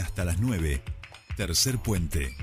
hasta 0.00 0.24
las 0.24 0.40
9. 0.40 0.82
Tercer 1.36 1.78
puente. 1.78 2.36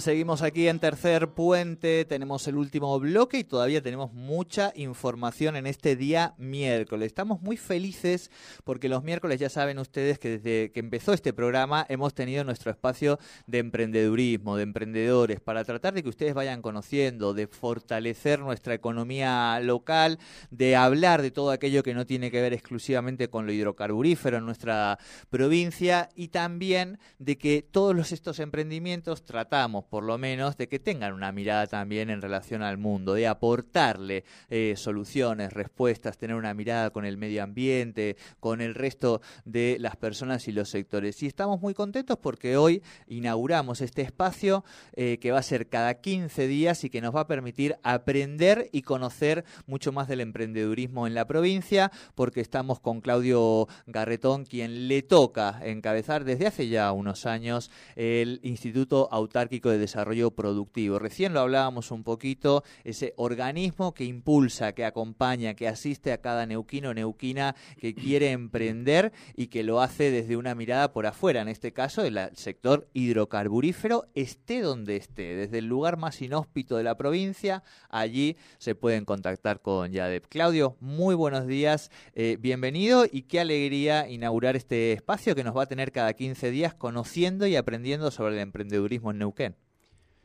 Seguimos 0.00 0.42
aquí 0.42 0.68
en 0.68 0.78
Tercer 0.78 1.30
Puente, 1.30 2.04
tenemos 2.04 2.46
el 2.46 2.56
último 2.56 2.98
bloque 3.00 3.38
y 3.38 3.44
todavía 3.44 3.82
tenemos 3.82 4.12
mucha 4.12 4.72
información 4.76 5.56
en 5.56 5.66
este 5.66 5.96
día 5.96 6.34
miércoles. 6.38 7.06
Estamos 7.06 7.40
muy 7.40 7.56
felices 7.56 8.30
porque 8.64 8.88
los 8.88 9.02
miércoles 9.02 9.40
ya 9.40 9.48
saben 9.48 9.78
ustedes 9.78 10.18
que 10.18 10.38
desde 10.38 10.70
que 10.70 10.80
empezó 10.80 11.12
este 11.12 11.32
programa 11.32 11.84
hemos 11.88 12.14
tenido 12.14 12.44
nuestro 12.44 12.70
espacio 12.70 13.18
de 13.46 13.58
emprendedurismo, 13.58 14.56
de 14.56 14.62
emprendedores, 14.62 15.40
para 15.40 15.64
tratar 15.64 15.94
de 15.94 16.02
que 16.02 16.10
ustedes 16.10 16.34
vayan 16.34 16.62
conociendo, 16.62 17.34
de 17.34 17.48
fortalecer 17.48 18.38
nuestra 18.38 18.74
economía 18.74 19.58
local, 19.60 20.18
de 20.50 20.76
hablar 20.76 21.22
de 21.22 21.30
todo 21.30 21.50
aquello 21.50 21.82
que 21.82 21.94
no 21.94 22.06
tiene 22.06 22.30
que 22.30 22.40
ver 22.40 22.52
exclusivamente 22.52 23.30
con 23.30 23.46
lo 23.46 23.52
hidrocarburífero 23.52 24.36
en 24.36 24.46
nuestra 24.46 24.98
provincia 25.30 26.08
y 26.14 26.28
también 26.28 26.98
de 27.18 27.36
que 27.36 27.62
todos 27.62 28.12
estos 28.12 28.38
emprendimientos 28.38 29.24
tratamos, 29.24 29.87
por 29.88 30.04
lo 30.04 30.18
menos, 30.18 30.56
de 30.56 30.68
que 30.68 30.78
tengan 30.78 31.12
una 31.12 31.32
mirada 31.32 31.66
también 31.66 32.10
en 32.10 32.22
relación 32.22 32.62
al 32.62 32.78
mundo, 32.78 33.14
de 33.14 33.26
aportarle 33.26 34.24
eh, 34.50 34.74
soluciones, 34.76 35.52
respuestas, 35.52 36.18
tener 36.18 36.36
una 36.36 36.54
mirada 36.54 36.90
con 36.90 37.04
el 37.04 37.16
medio 37.16 37.42
ambiente, 37.42 38.16
con 38.40 38.60
el 38.60 38.74
resto 38.74 39.20
de 39.44 39.76
las 39.80 39.96
personas 39.96 40.48
y 40.48 40.52
los 40.52 40.70
sectores. 40.70 41.22
Y 41.22 41.26
estamos 41.26 41.60
muy 41.60 41.74
contentos 41.74 42.18
porque 42.18 42.56
hoy 42.56 42.82
inauguramos 43.06 43.80
este 43.80 44.02
espacio 44.02 44.64
eh, 44.94 45.18
que 45.20 45.32
va 45.32 45.38
a 45.38 45.42
ser 45.42 45.68
cada 45.68 45.94
15 45.94 46.46
días 46.46 46.84
y 46.84 46.90
que 46.90 47.00
nos 47.00 47.14
va 47.14 47.20
a 47.20 47.26
permitir 47.26 47.76
aprender 47.82 48.68
y 48.72 48.82
conocer 48.82 49.44
mucho 49.66 49.92
más 49.92 50.08
del 50.08 50.20
emprendedurismo 50.20 51.06
en 51.06 51.14
la 51.14 51.26
provincia, 51.26 51.90
porque 52.14 52.40
estamos 52.40 52.80
con 52.80 53.00
Claudio 53.00 53.66
Garretón, 53.86 54.44
quien 54.44 54.88
le 54.88 55.02
toca 55.02 55.60
encabezar 55.62 56.24
desde 56.24 56.46
hace 56.46 56.68
ya 56.68 56.92
unos 56.92 57.26
años 57.26 57.70
el 57.96 58.40
Instituto 58.42 59.08
Autárquico 59.10 59.70
de 59.70 59.77
Desarrollo 59.78 60.30
Productivo. 60.30 60.98
Recién 60.98 61.32
lo 61.34 61.40
hablábamos 61.40 61.90
un 61.90 62.04
poquito, 62.04 62.64
ese 62.84 63.14
organismo 63.16 63.94
que 63.94 64.04
impulsa, 64.04 64.72
que 64.72 64.84
acompaña, 64.84 65.54
que 65.54 65.68
asiste 65.68 66.12
a 66.12 66.20
cada 66.20 66.46
neuquino 66.46 66.90
o 66.90 66.94
neuquina 66.94 67.54
que 67.78 67.94
quiere 67.94 68.30
emprender 68.32 69.12
y 69.34 69.48
que 69.48 69.62
lo 69.62 69.80
hace 69.80 70.10
desde 70.10 70.36
una 70.36 70.54
mirada 70.54 70.92
por 70.92 71.06
afuera, 71.06 71.40
en 71.42 71.48
este 71.48 71.72
caso 71.72 72.04
el 72.04 72.18
sector 72.34 72.88
hidrocarburífero, 72.92 74.06
esté 74.14 74.60
donde 74.60 74.96
esté, 74.96 75.36
desde 75.36 75.58
el 75.58 75.66
lugar 75.66 75.96
más 75.96 76.20
inhóspito 76.22 76.76
de 76.76 76.84
la 76.84 76.96
provincia, 76.96 77.62
allí 77.88 78.36
se 78.58 78.74
pueden 78.74 79.04
contactar 79.04 79.60
con 79.60 79.92
Yadep. 79.92 80.26
Claudio, 80.28 80.76
muy 80.80 81.14
buenos 81.14 81.46
días, 81.46 81.90
eh, 82.14 82.36
bienvenido 82.40 83.04
y 83.10 83.22
qué 83.22 83.40
alegría 83.40 84.08
inaugurar 84.08 84.56
este 84.56 84.92
espacio 84.92 85.34
que 85.34 85.44
nos 85.44 85.56
va 85.56 85.64
a 85.64 85.66
tener 85.66 85.92
cada 85.92 86.12
15 86.12 86.50
días 86.50 86.74
conociendo 86.74 87.46
y 87.46 87.56
aprendiendo 87.56 88.10
sobre 88.10 88.34
el 88.34 88.40
emprendedurismo 88.40 89.10
en 89.10 89.18
Neuquén. 89.18 89.67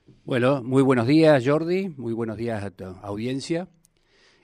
Bueno, 0.06 0.62
muy 0.62 0.84
buenos 0.84 1.08
días 1.08 1.44
Jordi, 1.46 1.88
muy 1.96 2.12
buenos 2.12 2.36
días 2.36 2.62
a 2.62 2.72
tu 2.72 2.84
audiencia. 2.84 3.70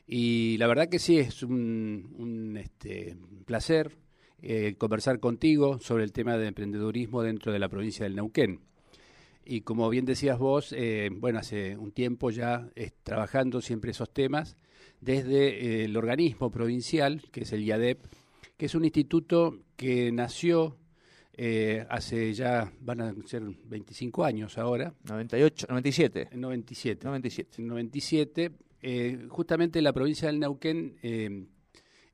Y 0.07 0.57
la 0.57 0.67
verdad 0.67 0.88
que 0.88 0.99
sí, 0.99 1.17
es 1.17 1.43
un, 1.43 2.15
un 2.17 2.55
este, 2.55 3.17
placer 3.45 3.97
eh, 4.41 4.75
conversar 4.77 5.19
contigo 5.19 5.80
sobre 5.80 6.05
el 6.05 6.14
tema 6.14 6.37
de 6.37 6.47
emprendedurismo 6.47 7.23
dentro 7.23 7.52
de 7.52 7.59
la 7.59 7.67
provincia 7.67 8.05
del 8.05 8.15
Neuquén. 8.15 8.61
Y 9.43 9.61
como 9.61 9.89
bien 9.89 10.05
decías 10.05 10.39
vos, 10.39 10.73
eh, 10.77 11.09
bueno, 11.11 11.39
hace 11.39 11.76
un 11.76 11.91
tiempo 11.91 12.30
ya 12.30 12.70
trabajando 13.03 13.59
siempre 13.59 13.91
esos 13.91 14.14
temas 14.14 14.55
desde 15.02 15.81
eh, 15.81 15.86
el 15.86 15.97
organismo 15.97 16.52
provincial, 16.52 17.21
que 17.33 17.41
es 17.41 17.52
el 17.52 17.64
IADEP, 17.64 17.99
que 18.55 18.65
es 18.67 18.76
un 18.76 18.86
instituto 18.86 19.59
que 19.76 20.11
nació 20.14 20.77
eh, 21.42 21.86
hace 21.89 22.33
ya, 22.33 22.70
van 22.82 23.00
a 23.00 23.16
ser 23.26 23.44
25 23.44 24.26
años 24.26 24.58
ahora. 24.58 24.94
98, 25.05 25.67
97. 25.70 26.30
97. 26.33 27.05
97. 27.05 27.61
97. 27.61 28.52
Eh, 28.82 29.26
justamente 29.30 29.82
la 29.82 29.94
provincia 29.94 30.27
del 30.27 30.38
Neuquén 30.38 30.98
eh, 31.02 31.45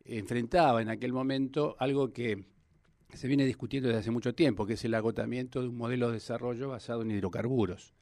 enfrentaba 0.06 0.80
en 0.84 0.90
aquel 0.90 1.12
momento 1.12 1.76
algo 1.80 2.14
que 2.14 2.46
se 3.16 3.28
viene 3.28 3.48
discutiendo 3.48 3.90
desde 3.90 4.02
hace 4.02 4.12
mucho 4.12 4.36
tiempo, 4.36 4.64
que 4.68 4.74
es 4.74 4.86
el 4.86 4.94
agotamiento 4.94 5.60
de 5.60 5.70
un 5.70 5.78
modelo 5.78 6.10
de 6.10 6.14
desarrollo 6.14 6.70
basado 6.70 7.02
en 7.02 7.10
hidrocarburos. 7.10 7.96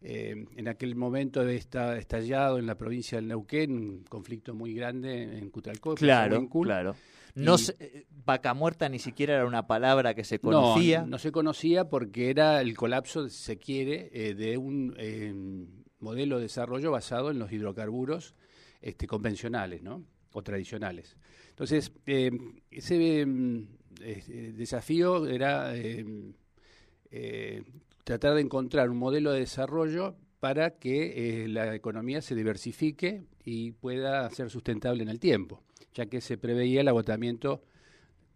Eh, 0.00 0.46
en 0.56 0.68
aquel 0.68 0.96
momento 0.96 1.46
está 1.46 1.98
estallado 1.98 2.58
en 2.58 2.64
la 2.64 2.78
provincia 2.78 3.18
del 3.18 3.28
Neuquén 3.28 3.72
un 3.72 4.04
conflicto 4.08 4.54
muy 4.54 4.72
grande 4.72 5.36
en 5.36 5.50
Cutralcó. 5.50 5.96
Claro, 5.96 6.48
claro. 6.48 6.96
No 7.36 7.58
se, 7.58 8.06
vaca 8.24 8.54
muerta 8.54 8.88
ni 8.88 8.98
siquiera 8.98 9.34
era 9.34 9.46
una 9.46 9.66
palabra 9.66 10.14
que 10.14 10.24
se 10.24 10.38
conocía. 10.38 11.02
No, 11.02 11.06
no 11.06 11.18
se 11.18 11.32
conocía 11.32 11.88
porque 11.88 12.30
era 12.30 12.60
el 12.60 12.76
colapso, 12.76 13.28
si 13.28 13.36
se 13.36 13.58
quiere, 13.58 14.10
eh, 14.12 14.34
de 14.34 14.56
un 14.56 14.94
eh, 14.98 15.32
modelo 16.00 16.36
de 16.36 16.42
desarrollo 16.42 16.90
basado 16.90 17.30
en 17.30 17.38
los 17.38 17.52
hidrocarburos 17.52 18.34
este, 18.80 19.06
convencionales, 19.06 19.82
¿no? 19.82 20.04
O 20.32 20.42
tradicionales. 20.42 21.16
Entonces, 21.50 21.92
eh, 22.06 22.30
ese 22.70 23.26
desafío 24.52 25.26
era 25.26 25.72
tratar 28.04 28.34
de 28.34 28.40
encontrar 28.40 28.90
un 28.90 28.98
modelo 28.98 29.32
de 29.32 29.40
desarrollo 29.40 30.16
para 30.40 30.78
que 30.78 31.46
la 31.48 31.74
economía 31.74 32.20
se 32.20 32.34
diversifique 32.34 33.24
y 33.42 33.72
pueda 33.72 34.28
ser 34.30 34.50
sustentable 34.50 35.02
en 35.02 35.08
el 35.08 35.18
tiempo 35.18 35.65
ya 35.96 36.06
que 36.06 36.20
se 36.20 36.36
preveía 36.36 36.82
el 36.82 36.88
agotamiento 36.88 37.64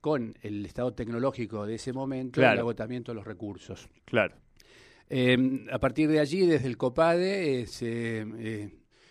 con 0.01 0.35
el 0.43 0.65
estado 0.65 0.95
tecnológico 0.95 1.67
de 1.67 1.75
ese 1.75 1.93
momento, 1.93 2.41
el 2.41 2.59
agotamiento 2.59 3.13
de 3.13 3.17
los 3.17 3.27
recursos. 3.27 3.89
Claro. 4.07 4.35
Eh, 5.11 5.67
a 5.71 5.79
partir 5.79 6.09
de 6.09 6.21
allí, 6.21 6.47
desde 6.47 6.67
el 6.69 6.79
COPADE, 6.79 7.67
eh, 7.83 8.71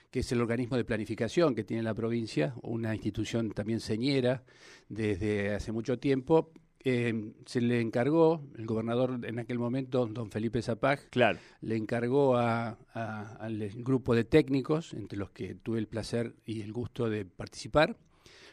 que 0.09 0.19
es 0.19 0.31
el 0.31 0.41
organismo 0.41 0.77
de 0.77 0.83
planificación 0.83 1.53
que 1.53 1.63
tiene 1.63 1.83
la 1.83 1.93
provincia, 1.93 2.55
una 2.63 2.95
institución 2.95 3.51
también 3.51 3.79
señera 3.79 4.43
desde 4.87 5.53
hace 5.53 5.71
mucho 5.71 5.99
tiempo, 5.99 6.51
eh, 6.83 7.33
se 7.45 7.61
le 7.61 7.81
encargó, 7.81 8.41
el 8.57 8.65
gobernador 8.65 9.19
en 9.23 9.37
aquel 9.37 9.59
momento, 9.59 10.07
don 10.07 10.31
Felipe 10.31 10.61
Zapag, 10.61 11.09
claro. 11.09 11.37
le 11.61 11.75
encargó 11.75 12.37
al 12.37 13.69
grupo 13.75 14.15
de 14.15 14.23
técnicos, 14.23 14.93
entre 14.93 15.19
los 15.19 15.29
que 15.31 15.53
tuve 15.53 15.77
el 15.77 15.87
placer 15.87 16.33
y 16.45 16.61
el 16.61 16.71
gusto 16.71 17.09
de 17.09 17.25
participar, 17.25 17.97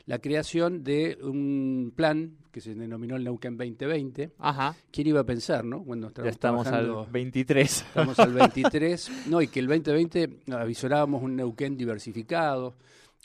la 0.06 0.20
creación 0.20 0.84
de 0.84 1.18
un 1.20 1.92
plan 1.94 2.36
que 2.52 2.60
se 2.60 2.74
denominó 2.74 3.16
el 3.16 3.24
Neuquén 3.24 3.56
2020. 3.56 4.32
Ajá. 4.38 4.76
¿Quién 4.92 5.08
iba 5.08 5.20
a 5.20 5.24
pensar, 5.24 5.64
no? 5.64 5.84
Cuando 5.84 6.12
ya 6.12 6.30
estamos 6.30 6.66
al 6.68 7.06
23. 7.10 7.80
Estamos 7.82 8.18
al 8.20 8.32
23. 8.32 9.10
no, 9.28 9.42
y 9.42 9.48
que 9.48 9.60
el 9.60 9.66
2020 9.66 10.40
avisorábamos 10.52 11.22
un 11.22 11.36
Neuquén 11.36 11.76
diversificado, 11.76 12.76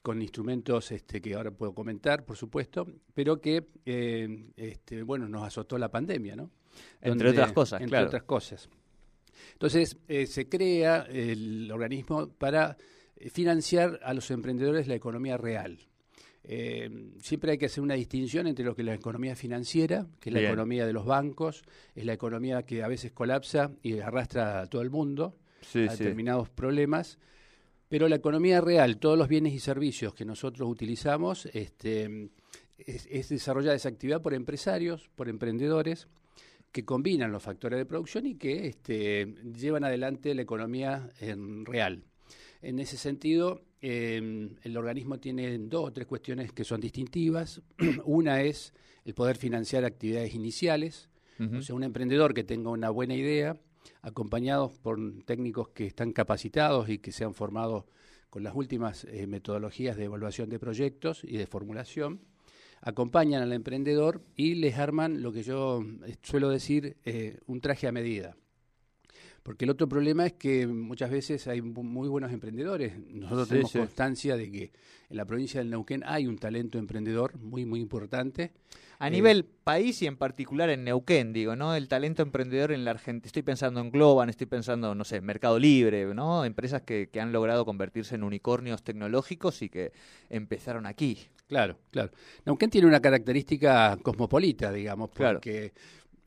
con 0.02 0.22
instrumentos 0.22 0.92
este, 0.92 1.22
que 1.22 1.36
ahora 1.36 1.52
puedo 1.52 1.74
comentar, 1.74 2.26
por 2.26 2.36
supuesto, 2.36 2.88
pero 3.14 3.40
que, 3.40 3.68
eh, 3.86 4.52
este, 4.58 5.04
bueno, 5.04 5.30
nos 5.30 5.44
azotó 5.44 5.78
la 5.78 5.90
pandemia, 5.90 6.36
¿no? 6.36 6.50
entre 7.00 7.30
otras 7.30 7.54
cosas, 7.54 7.82
Entre 7.82 8.04
otras 8.04 8.24
cosas. 8.24 8.70
Entonces, 9.54 9.98
eh, 10.08 10.26
se 10.26 10.50
crea 10.50 11.06
el 11.08 11.72
organismo 11.72 12.30
para 12.30 12.76
financiar 13.32 14.00
a 14.04 14.16
los 14.16 14.32
emprendedores 14.32 14.88
la 14.88 14.96
economía 14.96 15.38
real. 15.38 15.78
Eh, 16.44 17.12
siempre 17.20 17.52
hay 17.52 17.58
que 17.58 17.68
hacer 17.68 17.84
una 17.84 17.94
distinción 17.94 18.48
entre 18.48 18.66
lo 18.66 18.76
que 18.76 18.82
es 18.82 18.86
la 18.86 18.96
economía 18.96 19.36
financiera, 19.36 20.08
que 20.20 20.30
es 20.30 20.34
la 20.34 20.42
economía 20.42 20.86
de 20.86 20.94
los 20.94 21.06
bancos, 21.06 21.64
es 21.96 22.06
la 22.06 22.14
economía 22.14 22.64
que 22.64 22.84
a 22.84 22.88
veces 22.88 23.12
colapsa 23.12 23.72
y 23.84 24.00
arrastra 24.00 24.62
a 24.62 24.68
todo 24.68 24.82
el 24.82 24.90
mundo 24.90 25.36
a 25.76 25.78
determinados 25.78 26.50
problemas, 26.50 27.20
pero 27.88 28.08
la 28.08 28.16
economía 28.16 28.62
real, 28.62 28.98
todos 28.98 29.18
los 29.18 29.28
bienes 29.28 29.54
y 29.54 29.60
servicios 29.60 30.14
que 30.14 30.26
nosotros 30.26 30.68
utilizamos, 30.68 31.46
este, 31.54 32.30
es, 32.78 33.30
desarrollar 33.30 33.76
esa 33.76 33.90
actividad 33.90 34.22
por 34.22 34.34
empresarios, 34.34 35.10
por 35.16 35.30
emprendedores, 35.30 36.08
que 36.72 36.86
combinan 36.86 37.32
los 37.32 37.44
factores 37.44 37.78
de 37.78 37.86
producción 37.86 38.26
y 38.26 38.36
que 38.36 38.68
este, 38.68 39.36
llevan 39.54 39.84
adelante 39.84 40.34
la 40.34 40.42
economía 40.42 41.10
en 41.20 41.66
real. 41.66 42.06
En 42.62 42.80
ese 42.80 42.96
sentido, 42.98 43.62
eh, 43.82 44.50
el 44.62 44.78
organismo 44.78 45.20
tiene 45.20 45.58
dos 45.58 45.88
o 45.88 45.94
tres 45.94 46.08
cuestiones 46.08 46.54
que 46.54 46.64
son 46.64 46.82
distintivas. 46.82 47.62
una 48.06 48.42
es 48.42 48.74
el 49.06 49.14
poder 49.14 49.38
financiar 49.38 49.86
actividades 49.86 50.34
iniciales, 50.34 51.10
o 51.40 51.62
sea, 51.64 51.74
un 51.74 51.84
emprendedor 51.84 52.36
que 52.36 52.44
tenga 52.44 52.70
una 52.70 52.92
buena 52.92 53.16
idea 53.16 53.58
acompañados 54.04 54.74
por 54.74 55.00
técnicos 55.26 55.70
que 55.70 55.88
están 55.88 56.14
capacitados 56.14 56.88
y 56.88 57.00
que 57.00 57.12
se 57.12 57.24
han 57.24 57.34
formado 57.34 57.88
con 58.30 58.44
las 58.44 58.56
últimas 58.56 59.06
eh, 59.06 59.28
metodologías 59.28 59.98
de 59.98 60.06
evaluación 60.06 60.50
de 60.50 60.60
proyectos 60.60 61.24
y 61.24 61.38
de 61.38 61.48
formulación, 61.48 62.22
acompañan 62.82 63.44
al 63.44 63.54
emprendedor 63.54 64.24
y 64.36 64.56
les 64.56 64.78
arman 64.78 65.22
lo 65.22 65.32
que 65.32 65.44
yo 65.44 65.84
eh, 66.06 66.16
suelo 66.24 66.50
decir, 66.50 66.98
eh, 67.06 67.40
un 67.46 67.60
traje 67.60 67.88
a 67.88 67.92
medida. 67.92 68.38
Porque 69.44 69.66
el 69.66 69.72
otro 69.72 69.90
problema 69.90 70.26
es 70.26 70.34
que 70.34 70.68
muchas 70.68 71.10
veces 71.10 71.48
hay 71.48 71.62
muy 71.62 72.08
buenos 72.08 72.32
emprendedores. 72.32 72.94
Nosotros 73.10 73.50
tenemos 73.50 73.72
constancia 73.72 74.38
de 74.38 74.52
que 74.52 74.72
en 75.10 75.18
la 75.18 75.26
provincia 75.26 75.60
del 75.60 75.70
Neuquén 75.72 76.04
hay 76.06 76.28
un 76.28 76.38
talento 76.38 76.78
emprendedor 76.78 77.38
muy, 77.38 77.66
muy 77.66 77.80
importante. 77.80 78.52
A 79.00 79.10
nivel 79.10 79.46
país 79.46 80.00
y 80.04 80.06
en 80.06 80.16
particular 80.16 80.70
en 80.70 80.84
Neuquén, 80.84 81.34
digo, 81.34 81.56
¿no? 81.56 81.74
El 81.74 81.88
talento 81.88 82.22
emprendedor 82.22 82.72
en 82.72 82.86
la 82.86 82.92
Argentina. 82.92 83.26
Estoy 83.26 83.42
pensando 83.42 83.80
en 83.80 83.90
Globan, 83.90 84.30
estoy 84.30 84.46
pensando, 84.46 84.94
no 84.94 85.04
sé, 85.04 85.22
Mercado 85.22 85.58
Libre, 85.58 86.14
¿no? 86.14 86.46
Empresas 86.46 86.84
que, 86.84 87.10
que 87.12 87.20
han 87.20 87.32
logrado 87.32 87.66
convertirse 87.66 88.14
en 88.14 88.22
unicornios 88.22 88.84
tecnológicos 88.84 89.64
y 89.64 89.70
que 89.70 89.92
empezaron 90.30 90.86
aquí. 90.86 91.18
Claro, 91.48 91.80
claro. 91.90 92.12
Neuquén 92.46 92.70
tiene 92.70 92.88
una 92.88 93.02
característica 93.02 93.98
cosmopolita, 94.04 94.72
digamos, 94.72 95.10
porque 95.10 95.74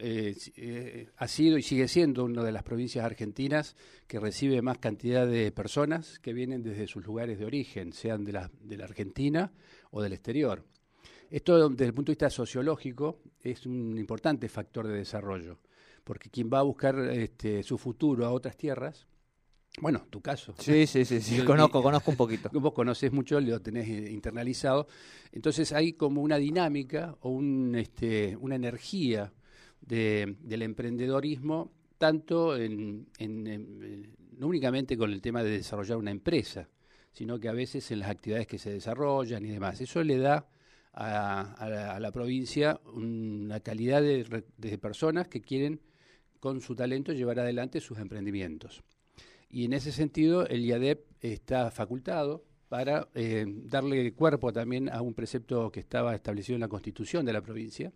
eh, 0.07 0.37
eh, 0.57 1.09
ha 1.17 1.29
sido 1.29 1.57
y 1.57 1.63
sigue 1.63 1.89
siendo 1.89 2.25
una 2.25 2.43
de 2.45 2.53
las 2.53 2.63
provincias 2.63 3.05
argentinas 3.05 3.75
que 4.07 4.21
recibe 4.21 4.61
más 4.61 4.77
cantidad 4.77 5.27
de 5.27 5.51
personas 5.51 6.19
que 6.19 6.35
vienen 6.35 6.63
desde 6.63 6.87
sus 6.87 7.07
lugares 7.07 7.39
de 7.39 7.47
origen, 7.47 7.95
sean 7.95 8.23
de 8.23 8.33
la, 8.33 8.51
de 8.61 8.77
la 8.77 8.85
Argentina 8.85 9.51
o 9.91 10.03
del 10.03 10.13
exterior. 10.13 10.63
Esto, 11.31 11.71
desde 11.71 11.87
el 11.87 11.95
punto 11.95 12.13
de 12.13 12.17
vista 12.17 12.29
sociológico, 12.29 13.21
es 13.41 13.65
un 13.65 13.97
importante 13.97 14.49
factor 14.51 14.87
de 14.87 14.99
desarrollo, 14.99 15.59
porque 16.05 16.29
quien 16.29 16.51
va 16.53 16.59
a 16.59 16.63
buscar 16.65 16.99
este, 16.99 17.63
su 17.63 17.79
futuro 17.79 18.27
a 18.27 18.31
otras 18.31 18.59
tierras 18.59 19.07
bueno, 19.81 20.07
tu 20.09 20.21
caso. 20.21 20.55
Sí, 20.59 20.87
sí, 20.87 21.05
sí, 21.05 21.21
sí. 21.21 21.39
conozco, 21.45 21.83
conozco 21.83 22.11
un 22.13 22.17
poquito. 22.17 22.49
Vos 22.53 22.73
conoces 22.73 23.13
mucho, 23.13 23.41
lo 23.41 23.61
tenés 23.61 23.89
eh, 23.89 24.13
internalizado. 24.13 24.87
Entonces 25.33 25.73
hay 25.73 25.95
como 25.95 26.23
una 26.23 26.37
dinámica 26.37 27.17
o 27.23 27.31
un, 27.31 27.75
este, 27.75 28.37
una 28.37 28.55
energía 28.55 29.33
de, 29.87 30.37
del 30.41 30.63
emprendedorismo, 30.63 31.73
tanto 31.99 32.57
en, 32.57 33.07
no 34.39 34.47
únicamente 34.47 34.97
con 34.97 35.13
el 35.13 35.21
tema 35.21 35.43
de 35.43 35.51
desarrollar 35.51 35.99
una 35.99 36.11
empresa, 36.11 36.69
sino 37.13 37.39
que 37.39 37.49
a 37.49 37.53
veces 37.53 37.91
en 37.91 38.01
las 38.01 38.11
actividades 38.11 38.47
que 38.47 38.59
se 38.59 38.71
desarrollan 38.71 39.45
y 39.45 39.51
demás. 39.51 39.81
Eso 39.81 40.03
le 40.03 40.19
da 40.19 40.49
a, 40.93 41.99
la, 42.01 42.13
provincia 42.13 42.81
una 42.93 43.61
calidad 43.61 44.03
de, 44.03 44.45
de 44.57 44.79
personas 44.79 45.29
que 45.29 45.41
quieren 45.41 45.81
con 46.41 46.61
su 46.61 46.75
talento 46.75 47.13
llevar 47.13 47.41
adelante 47.41 47.81
sus 47.81 47.99
emprendimientos. 47.99 48.83
Y 49.49 49.65
en 49.65 49.73
ese 49.73 49.93
sentido, 49.93 50.47
el 50.47 50.65
IADEP 50.65 51.07
está 51.21 51.71
facultado 51.71 52.45
para 52.69 53.09
eh, 53.15 53.47
darle 53.47 54.13
cuerpo 54.15 54.53
también 54.53 54.89
a 54.89 55.01
un 55.01 55.15
precepto 55.15 55.71
que 55.71 55.79
estaba 55.79 56.15
establecido 56.15 56.57
en 56.57 56.61
la 56.61 56.69
Constitución 56.69 57.25
de 57.25 57.33
la 57.33 57.41
provincia, 57.41 57.93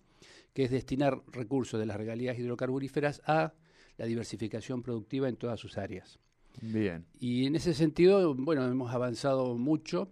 que 0.54 0.64
es 0.64 0.70
destinar 0.70 1.22
recursos 1.32 1.78
de 1.78 1.86
las 1.86 1.96
regalías 1.96 2.38
hidrocarburíferas 2.38 3.22
a 3.24 3.54
la 3.96 4.06
diversificación 4.06 4.82
productiva 4.82 5.28
en 5.28 5.36
todas 5.36 5.60
sus 5.60 5.78
áreas. 5.78 6.18
Bien. 6.60 7.06
Y 7.20 7.46
en 7.46 7.56
ese 7.56 7.74
sentido, 7.74 8.34
bueno, 8.34 8.64
hemos 8.66 8.92
avanzado 8.92 9.56
mucho. 9.56 10.10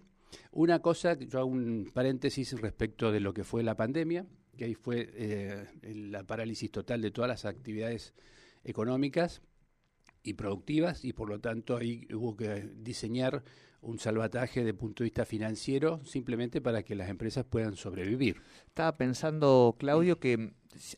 Una 0.53 0.81
cosa, 0.81 1.15
yo 1.15 1.39
hago 1.39 1.49
un 1.49 1.91
paréntesis 1.93 2.53
respecto 2.61 3.11
de 3.11 3.21
lo 3.21 3.33
que 3.33 3.45
fue 3.45 3.63
la 3.63 3.77
pandemia, 3.77 4.27
que 4.57 4.65
ahí 4.65 4.75
fue 4.75 5.11
eh, 5.15 5.67
la 5.83 6.25
parálisis 6.25 6.71
total 6.71 7.03
de 7.03 7.11
todas 7.11 7.29
las 7.29 7.45
actividades 7.45 8.15
económicas, 8.65 9.43
y 10.27 10.35
productivas 10.35 11.05
y 11.05 11.13
por 11.13 11.29
lo 11.29 11.41
tanto 11.41 11.77
ahí 11.77 12.07
hubo 12.13 12.37
que 12.37 12.71
diseñar 12.83 13.43
un 13.81 13.99
salvataje 13.99 14.65
de 14.65 14.75
punto 14.75 15.03
de 15.03 15.07
vista 15.07 15.25
financiero 15.25 16.01
simplemente 16.05 16.61
para 16.61 16.83
que 16.83 16.95
las 16.95 17.09
empresas 17.09 17.45
puedan 17.45 17.77
sobrevivir. 17.77 18.43
Estaba 18.67 18.97
pensando, 18.97 19.77
Claudio, 19.79 20.19
que 20.19 20.53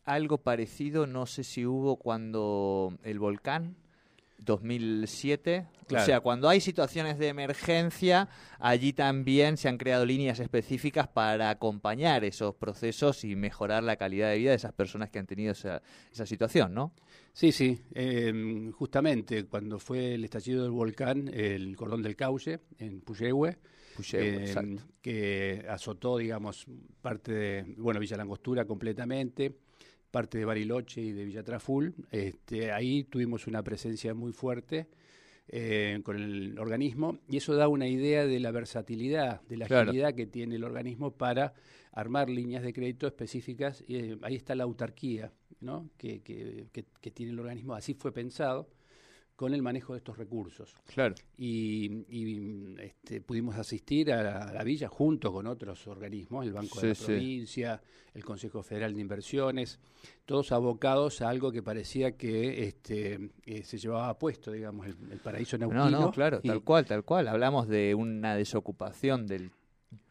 algo 0.05 0.39
parecido, 0.39 1.05
no 1.05 1.25
sé 1.25 1.43
si 1.43 1.65
hubo 1.65 1.97
cuando 1.97 2.97
el 3.03 3.19
volcán 3.19 3.75
2007. 4.39 5.67
O 5.91 5.99
sea, 5.99 6.19
cuando 6.19 6.47
hay 6.47 6.61
situaciones 6.61 7.17
de 7.17 7.29
emergencia, 7.29 8.29
allí 8.59 8.93
también 8.93 9.57
se 9.57 9.67
han 9.67 9.77
creado 9.77 10.05
líneas 10.05 10.39
específicas 10.39 11.07
para 11.07 11.49
acompañar 11.49 12.23
esos 12.23 12.53
procesos 12.55 13.23
y 13.23 13.35
mejorar 13.35 13.83
la 13.83 13.95
calidad 13.95 14.29
de 14.29 14.37
vida 14.37 14.49
de 14.51 14.57
esas 14.57 14.73
personas 14.73 15.09
que 15.09 15.17
han 15.17 15.25
tenido 15.25 15.53
esa, 15.53 15.81
esa 16.11 16.27
situación, 16.27 16.73
¿no? 16.73 16.93
Sí, 17.39 17.53
sí. 17.53 17.79
Em, 17.93 18.69
justamente 18.73 19.45
cuando 19.45 19.79
fue 19.79 20.15
el 20.15 20.25
estallido 20.25 20.63
del 20.63 20.71
volcán, 20.71 21.29
el 21.33 21.73
cordón 21.77 22.03
del 22.03 22.17
Cauce, 22.17 22.59
en 22.77 22.99
Puyehue, 22.99 23.57
em, 24.11 24.77
que 25.01 25.65
azotó, 25.69 26.17
digamos, 26.17 26.65
parte 27.01 27.31
de, 27.31 27.75
bueno, 27.77 28.01
Villa 28.01 28.17
Langostura 28.17 28.65
completamente 28.65 29.55
parte 30.11 30.37
de 30.37 30.43
Bariloche 30.43 30.99
y 30.99 31.13
de 31.13 31.23
Villatraful. 31.23 31.95
Este, 32.11 32.73
ahí 32.73 33.05
tuvimos 33.05 33.47
una 33.47 33.63
presencia 33.63 34.13
muy 34.13 34.33
fuerte 34.33 34.89
eh, 35.49 35.99
con 36.03 36.15
el 36.15 36.59
organismo 36.59 37.19
y 37.27 37.37
eso 37.37 37.55
da 37.55 37.67
una 37.67 37.87
idea 37.87 38.25
de 38.25 38.39
la 38.39 38.51
versatilidad, 38.51 39.41
de 39.49 39.57
la 39.57 39.65
agilidad 39.65 40.13
que 40.13 40.27
tiene 40.27 40.55
el 40.55 40.63
organismo 40.63 41.11
para 41.11 41.53
armar 41.91 42.29
líneas 42.29 42.63
de 42.63 42.71
crédito 42.71 43.07
específicas. 43.07 43.83
Y, 43.87 43.95
eh, 43.95 44.17
ahí 44.21 44.35
está 44.35 44.55
la 44.55 44.63
autarquía 44.63 45.31
¿no? 45.59 45.89
que, 45.97 46.21
que, 46.21 46.67
que 46.71 47.11
tiene 47.11 47.31
el 47.31 47.39
organismo, 47.39 47.73
así 47.73 47.93
fue 47.93 48.11
pensado 48.11 48.69
con 49.39 49.53
el 49.53 49.61
manejo 49.61 49.93
de 49.93 49.99
estos 49.99 50.17
recursos. 50.17 50.75
Claro. 50.93 51.15
Y, 51.37 52.03
este, 52.81 53.21
pudimos 53.21 53.55
asistir 53.55 54.11
a 54.11 54.51
la, 54.51 54.63
villa 54.65 54.89
junto 54.89 55.31
con 55.31 55.47
otros 55.47 55.87
organismos, 55.87 56.45
el 56.45 56.51
Banco 56.51 56.81
de 56.81 56.89
la 56.89 56.93
Provincia, 56.93 57.81
el 58.13 58.25
Consejo 58.25 58.61
Federal 58.63 58.93
de 58.93 58.99
Inversiones, 58.99 59.79
todos 60.25 60.51
abocados 60.51 61.21
a 61.21 61.29
algo 61.29 61.53
que 61.53 61.63
parecía 61.63 62.17
que 62.17 62.67
este, 62.67 63.29
eh, 63.45 63.63
se 63.63 63.77
llevaba 63.77 64.19
puesto, 64.19 64.51
digamos, 64.51 64.87
el, 64.87 64.95
paraíso 65.23 65.57
neuquino. 65.57 65.89
No, 65.89 66.01
no, 66.01 66.11
claro, 66.11 66.41
tal 66.41 66.61
cual, 66.61 66.85
tal 66.85 67.05
cual. 67.05 67.29
Hablamos 67.29 67.69
de 67.69 67.95
una 67.95 68.35
desocupación 68.35 69.25
del 69.25 69.51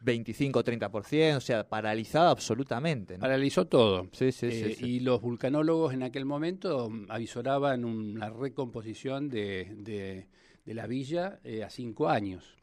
25-30%, 0.03 1.37
o 1.37 1.41
sea, 1.41 1.67
paralizado 1.67 2.29
absolutamente. 2.29 3.17
Paralizó 3.17 3.65
todo. 3.67 4.07
Sí, 4.11 4.31
sí, 4.31 4.51
sí, 4.51 4.63
eh, 4.63 4.77
Y 4.79 4.99
los 5.01 5.21
vulcanólogos 5.21 5.93
en 5.93 6.03
aquel 6.03 6.25
momento 6.25 6.89
mm, 6.89 7.05
avisoraban 7.09 7.85
una 7.85 8.29
recomposición 8.29 9.29
de, 9.29 10.27
de, 10.65 10.73
la 10.73 10.87
villa 10.87 11.39
eh, 11.43 11.63
a 11.63 11.69
cinco 11.69 12.09
años. 12.09 12.55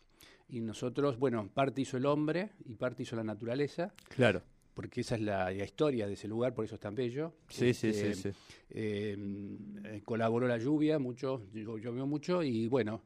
Y 0.48 0.60
nosotros, 0.60 1.18
bueno, 1.18 1.50
parte 1.52 1.80
hizo 1.80 1.96
el 1.96 2.06
hombre 2.06 2.50
y 2.64 2.74
parte 2.74 3.02
hizo 3.02 3.16
la 3.16 3.24
naturaleza. 3.24 3.92
Claro. 4.08 4.42
Porque 4.74 5.00
esa 5.00 5.14
es 5.14 5.22
la, 5.22 5.52
historia 5.52 6.06
de 6.06 6.12
ese 6.12 6.28
lugar, 6.28 6.54
por 6.54 6.64
eso 6.64 6.74
es 6.74 6.80
tan 6.80 6.94
bello. 6.94 7.32
Sí, 7.48 7.72
sí, 7.74 7.92
sí. 7.92 8.06
Este, 8.06 8.34
eh, 8.70 9.16
mm, 9.16 10.00
colaboró 10.04 10.46
la 10.46 10.58
lluvia 10.58 10.98
mucho, 10.98 11.42
llovió 11.52 12.06
mucho 12.06 12.42
y 12.42 12.68
bueno, 12.68 13.02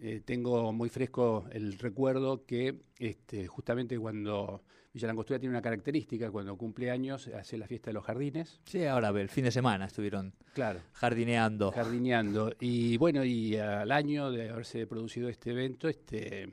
eh, 0.00 0.20
tengo 0.24 0.72
muy 0.72 0.88
fresco 0.88 1.44
el 1.50 1.76
recuerdo 1.78 2.44
que 2.46 2.76
este, 2.98 3.48
justamente 3.48 3.98
cuando 3.98 4.62
Villa 4.94 5.08
Langostura 5.08 5.40
tiene 5.40 5.52
una 5.52 5.62
característica, 5.62 6.30
cuando 6.30 6.56
cumple 6.56 6.90
años 6.90 7.28
hace 7.28 7.58
la 7.58 7.66
fiesta 7.66 7.90
de 7.90 7.94
los 7.94 8.04
jardines. 8.04 8.60
Sí, 8.64 8.84
ahora 8.84 9.08
el 9.08 9.28
fin 9.28 9.44
de 9.44 9.50
semana 9.50 9.86
estuvieron 9.86 10.34
claro. 10.54 10.80
jardineando. 10.92 11.72
Jardineando. 11.72 12.52
Y 12.60 12.96
bueno, 12.96 13.24
y 13.24 13.56
al 13.56 13.90
año 13.90 14.30
de 14.30 14.50
haberse 14.50 14.86
producido 14.86 15.28
este 15.28 15.50
evento, 15.50 15.88
este 15.88 16.44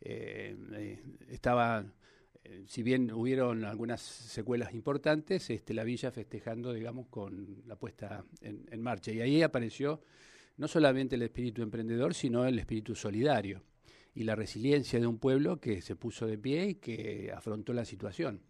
eh, 0.00 0.56
eh, 0.72 1.02
estaba 1.28 1.84
si 2.66 2.82
bien 2.82 3.10
hubieron 3.10 3.64
algunas 3.64 4.02
secuelas 4.02 4.74
importantes, 4.74 5.48
este, 5.48 5.72
la 5.72 5.82
villa 5.82 6.10
festejando, 6.10 6.74
digamos, 6.74 7.06
con 7.08 7.62
la 7.66 7.76
puesta 7.76 8.24
en 8.42 8.82
marcha. 8.82 9.12
Y 9.12 9.22
ahí 9.22 9.42
apareció 9.42 10.02
no 10.56 10.68
solamente 10.68 11.16
el 11.16 11.22
espíritu 11.22 11.62
emprendedor, 11.62 12.14
sino 12.14 12.46
el 12.46 12.58
espíritu 12.58 12.94
solidario 12.94 13.62
y 14.14 14.24
la 14.24 14.36
resiliencia 14.36 15.00
de 15.00 15.06
un 15.06 15.18
pueblo 15.18 15.60
que 15.60 15.82
se 15.82 15.96
puso 15.96 16.26
de 16.26 16.38
pie 16.38 16.68
y 16.68 16.74
que 16.76 17.32
afrontó 17.34 17.72
la 17.72 17.84
situación. 17.84 18.40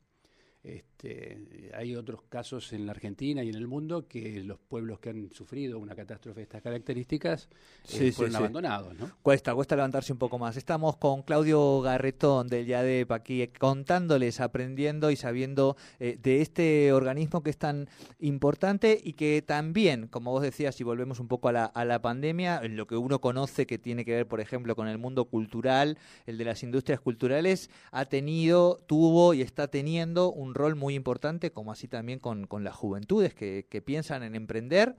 Este, 0.64 1.70
hay 1.74 1.94
otros 1.94 2.22
casos 2.30 2.72
en 2.72 2.86
la 2.86 2.92
Argentina 2.92 3.42
y 3.42 3.50
en 3.50 3.54
el 3.54 3.68
mundo 3.68 4.08
que 4.08 4.42
los 4.42 4.58
pueblos 4.58 4.98
que 4.98 5.10
han 5.10 5.30
sufrido 5.30 5.78
una 5.78 5.94
catástrofe 5.94 6.40
de 6.40 6.44
estas 6.44 6.62
características 6.62 7.50
eh, 7.92 8.12
fueron 8.12 8.36
abandonados. 8.36 8.94
¿no? 8.94 9.10
Cuesta, 9.20 9.54
cuesta 9.54 9.76
levantarse 9.76 10.14
un 10.14 10.18
poco 10.18 10.38
más. 10.38 10.56
Estamos 10.56 10.96
con 10.96 11.22
Claudio 11.22 11.82
Garretón 11.82 12.48
del 12.48 12.64
YADEP 12.64 13.12
aquí 13.12 13.42
eh, 13.42 13.52
contándoles, 13.52 14.40
aprendiendo 14.40 15.10
y 15.10 15.16
sabiendo 15.16 15.76
eh, 16.00 16.18
de 16.22 16.40
este 16.40 16.94
organismo 16.94 17.42
que 17.42 17.50
es 17.50 17.58
tan 17.58 17.86
importante 18.18 18.98
y 19.04 19.12
que 19.12 19.42
también, 19.42 20.08
como 20.08 20.30
vos 20.30 20.42
decías, 20.42 20.74
si 20.74 20.82
volvemos 20.82 21.20
un 21.20 21.28
poco 21.28 21.50
a 21.50 21.52
la, 21.52 21.64
a 21.66 21.84
la 21.84 22.00
pandemia, 22.00 22.60
en 22.62 22.76
lo 22.76 22.86
que 22.86 22.96
uno 22.96 23.20
conoce 23.20 23.66
que 23.66 23.76
tiene 23.76 24.06
que 24.06 24.12
ver, 24.12 24.26
por 24.26 24.40
ejemplo, 24.40 24.74
con 24.74 24.88
el 24.88 24.96
mundo 24.96 25.26
cultural, 25.26 25.98
el 26.24 26.38
de 26.38 26.44
las 26.46 26.62
industrias 26.62 27.00
culturales, 27.00 27.68
ha 27.92 28.06
tenido, 28.06 28.80
tuvo 28.86 29.34
y 29.34 29.42
está 29.42 29.68
teniendo 29.68 30.32
un 30.32 30.53
rol 30.54 30.76
muy 30.76 30.94
importante, 30.94 31.52
como 31.52 31.72
así 31.72 31.88
también 31.88 32.18
con, 32.18 32.48
las 32.64 32.74
juventudes 32.74 33.34
que, 33.34 33.82
piensan 33.84 34.22
en 34.22 34.34
emprender 34.34 34.96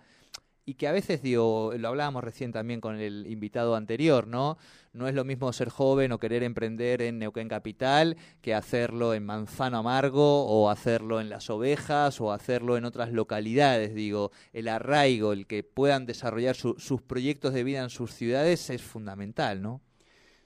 y 0.67 0.75
que 0.75 0.87
a 0.87 0.91
veces, 0.91 1.21
digo, 1.21 1.73
lo 1.77 1.87
hablábamos 1.89 2.23
recién 2.23 2.51
también 2.51 2.81
con 2.81 2.99
el 2.99 3.27
invitado 3.27 3.75
anterior, 3.75 4.25
¿no? 4.25 4.57
No 4.93 5.07
es 5.07 5.13
lo 5.13 5.23
mismo 5.23 5.53
ser 5.53 5.69
joven 5.69 6.11
o 6.11 6.17
querer 6.17 6.41
emprender 6.41 7.03
en 7.03 7.19
Neuquén 7.19 7.47
Capital 7.47 8.17
que 8.41 8.55
hacerlo 8.55 9.13
en 9.13 9.25
Manzano 9.25 9.77
Amargo 9.77 10.45
o 10.45 10.69
hacerlo 10.71 11.21
en 11.21 11.29
Las 11.29 11.51
Ovejas 11.51 12.19
o 12.19 12.31
hacerlo 12.31 12.77
en 12.77 12.85
otras 12.85 13.11
localidades, 13.11 13.93
digo, 13.93 14.31
el 14.53 14.67
arraigo, 14.67 15.33
el 15.33 15.45
que 15.45 15.63
puedan 15.63 16.07
desarrollar 16.07 16.55
sus 16.55 17.01
proyectos 17.03 17.53
de 17.53 17.63
vida 17.63 17.83
en 17.83 17.89
sus 17.89 18.11
ciudades 18.11 18.69
es 18.71 18.81
fundamental, 18.81 19.61
¿no? 19.61 19.81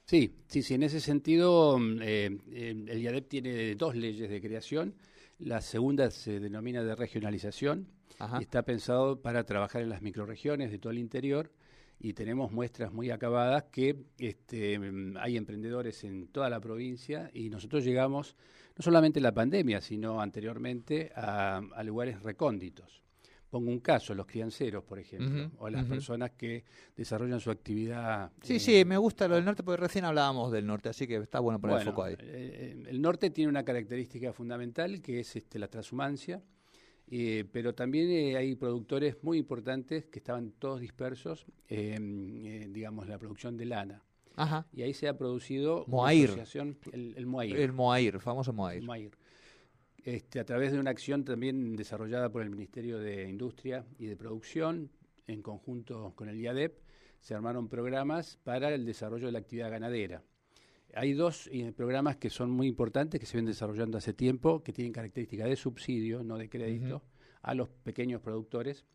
Sí, 0.10 0.34
sí, 0.48 0.64
sí, 0.64 0.74
en 0.74 0.82
ese 0.82 1.00
sentido 1.02 1.78
mm, 1.78 2.02
eh, 2.02 2.40
eh, 2.52 2.86
el 2.88 3.00
IADEP 3.00 3.28
tiene 3.30 3.76
dos 3.76 3.96
leyes 3.96 4.28
de 4.28 4.42
creación, 4.42 4.96
la 5.38 5.62
segunda 5.62 6.10
se 6.10 6.40
denomina 6.40 6.84
de 6.84 6.96
regionalización, 6.96 7.88
está 8.42 8.64
pensado 8.64 9.22
para 9.22 9.44
trabajar 9.44 9.84
en 9.84 9.90
las 9.90 10.02
microregiones 10.02 10.72
de 10.72 10.80
todo 10.80 10.94
el 10.94 10.98
interior. 10.98 11.52
Y 12.00 12.14
tenemos 12.14 12.52
muestras 12.52 12.92
muy 12.92 13.12
acabadas 13.12 13.66
que 13.66 13.98
este, 14.18 14.80
hay 15.20 15.38
emprendedores 15.38 16.04
en 16.04 16.30
toda 16.30 16.50
la 16.50 16.60
provincia 16.60 17.30
y 17.32 17.52
nosotros 17.52 17.84
llegamos 17.84 18.36
no 18.76 18.82
solamente 18.82 19.20
en 19.20 19.24
la 19.24 19.34
pandemia, 19.36 19.80
sino 19.80 20.22
anteriormente 20.22 21.12
a, 21.16 21.62
lugares 21.84 22.20
recónditos. 22.24 23.04
Pongo 23.50 23.72
un 23.72 23.80
caso, 23.80 24.14
los 24.14 24.28
crianceros, 24.28 24.84
por 24.84 25.00
ejemplo, 25.00 25.52
o 25.58 25.70
las 25.70 25.84
personas 25.86 26.32
que 26.32 26.64
desarrollan 26.96 27.40
su 27.40 27.50
actividad. 27.50 28.32
Sí, 28.44 28.60
sí, 28.60 28.86
me 28.86 28.98
gusta 28.98 29.28
lo 29.28 29.36
del 29.36 29.46
norte 29.46 29.64
porque 29.64 29.82
recién 29.82 30.06
hablábamos 30.06 30.52
del 30.52 30.68
norte, 30.68 30.90
así 30.90 31.08
que 31.08 31.16
está 31.16 31.40
bueno 31.40 31.60
poner 31.60 31.80
el 31.80 31.86
foco 31.86 32.04
ahí. 32.04 32.16
Eh, 32.20 32.84
el 32.88 33.02
norte 33.02 33.32
tiene 33.32 33.50
una 33.50 33.64
característica 33.64 34.34
fundamental 34.34 35.02
que 35.02 35.22
es 35.22 35.36
este, 35.36 35.58
la 35.58 35.68
transhumancia 35.68 36.44
eh, 37.12 37.46
pero 37.52 37.74
también 37.74 38.10
eh, 38.12 38.38
hay 38.38 38.56
productores 38.56 39.18
muy 39.24 39.40
importantes 39.40 40.06
que 40.06 40.20
estaban 40.20 40.52
todos 40.52 40.80
dispersos, 40.80 41.48
eh, 41.68 42.68
digamos, 42.70 43.08
la 43.08 43.18
producción 43.18 43.58
de 43.58 43.66
lana. 43.66 44.04
Y 44.72 44.84
ahí 44.84 44.94
se 44.94 45.10
ha 45.10 45.18
producido 45.18 45.84
Moair. 45.88 46.46
el, 46.94 47.14
el 47.18 47.26
Moair. 47.26 47.58
El 47.58 47.74
Moair, 47.74 48.20
famoso 48.22 48.54
Moair. 48.54 48.84
Moair. 48.84 49.12
Este, 50.06 50.40
a 50.40 50.46
través 50.46 50.72
de 50.72 50.80
una 50.80 50.92
acción 50.92 51.26
también 51.26 51.76
desarrollada 51.76 52.32
por 52.32 52.42
el 52.42 52.50
Ministerio 52.50 53.00
de 53.00 53.28
Industria 53.28 53.86
y 53.98 54.06
de 54.06 54.16
Producción, 54.16 54.90
en 55.28 55.42
conjunto 55.42 56.14
con 56.16 56.30
el 56.30 56.40
IADEP, 56.40 56.80
se 57.20 57.36
armaron 57.36 57.68
programas 57.68 58.38
para 58.44 58.74
el 58.74 58.86
desarrollo 58.86 59.26
de 59.26 59.34
la 59.34 59.40
actividad 59.40 59.72
ganadera. 59.72 60.24
Hay 60.96 61.14
dos 61.14 61.48
eh, 61.52 61.72
programas 61.76 62.18
que 62.18 62.30
son 62.30 62.50
muy 62.50 62.68
importantes, 62.68 63.20
que 63.20 63.26
se 63.26 63.38
vienen 63.38 63.52
desarrollando 63.52 63.98
hace 63.98 64.14
tiempo, 64.14 64.64
que 64.64 64.74
tienen 64.74 64.94
características 64.94 65.50
de 65.50 65.56
subsidio, 65.56 66.24
no 66.24 66.38
de 66.38 66.50
crédito, 66.50 67.04
a 67.42 67.54
los 67.54 67.70
pequeños 67.70 68.22
productores, 68.22 68.86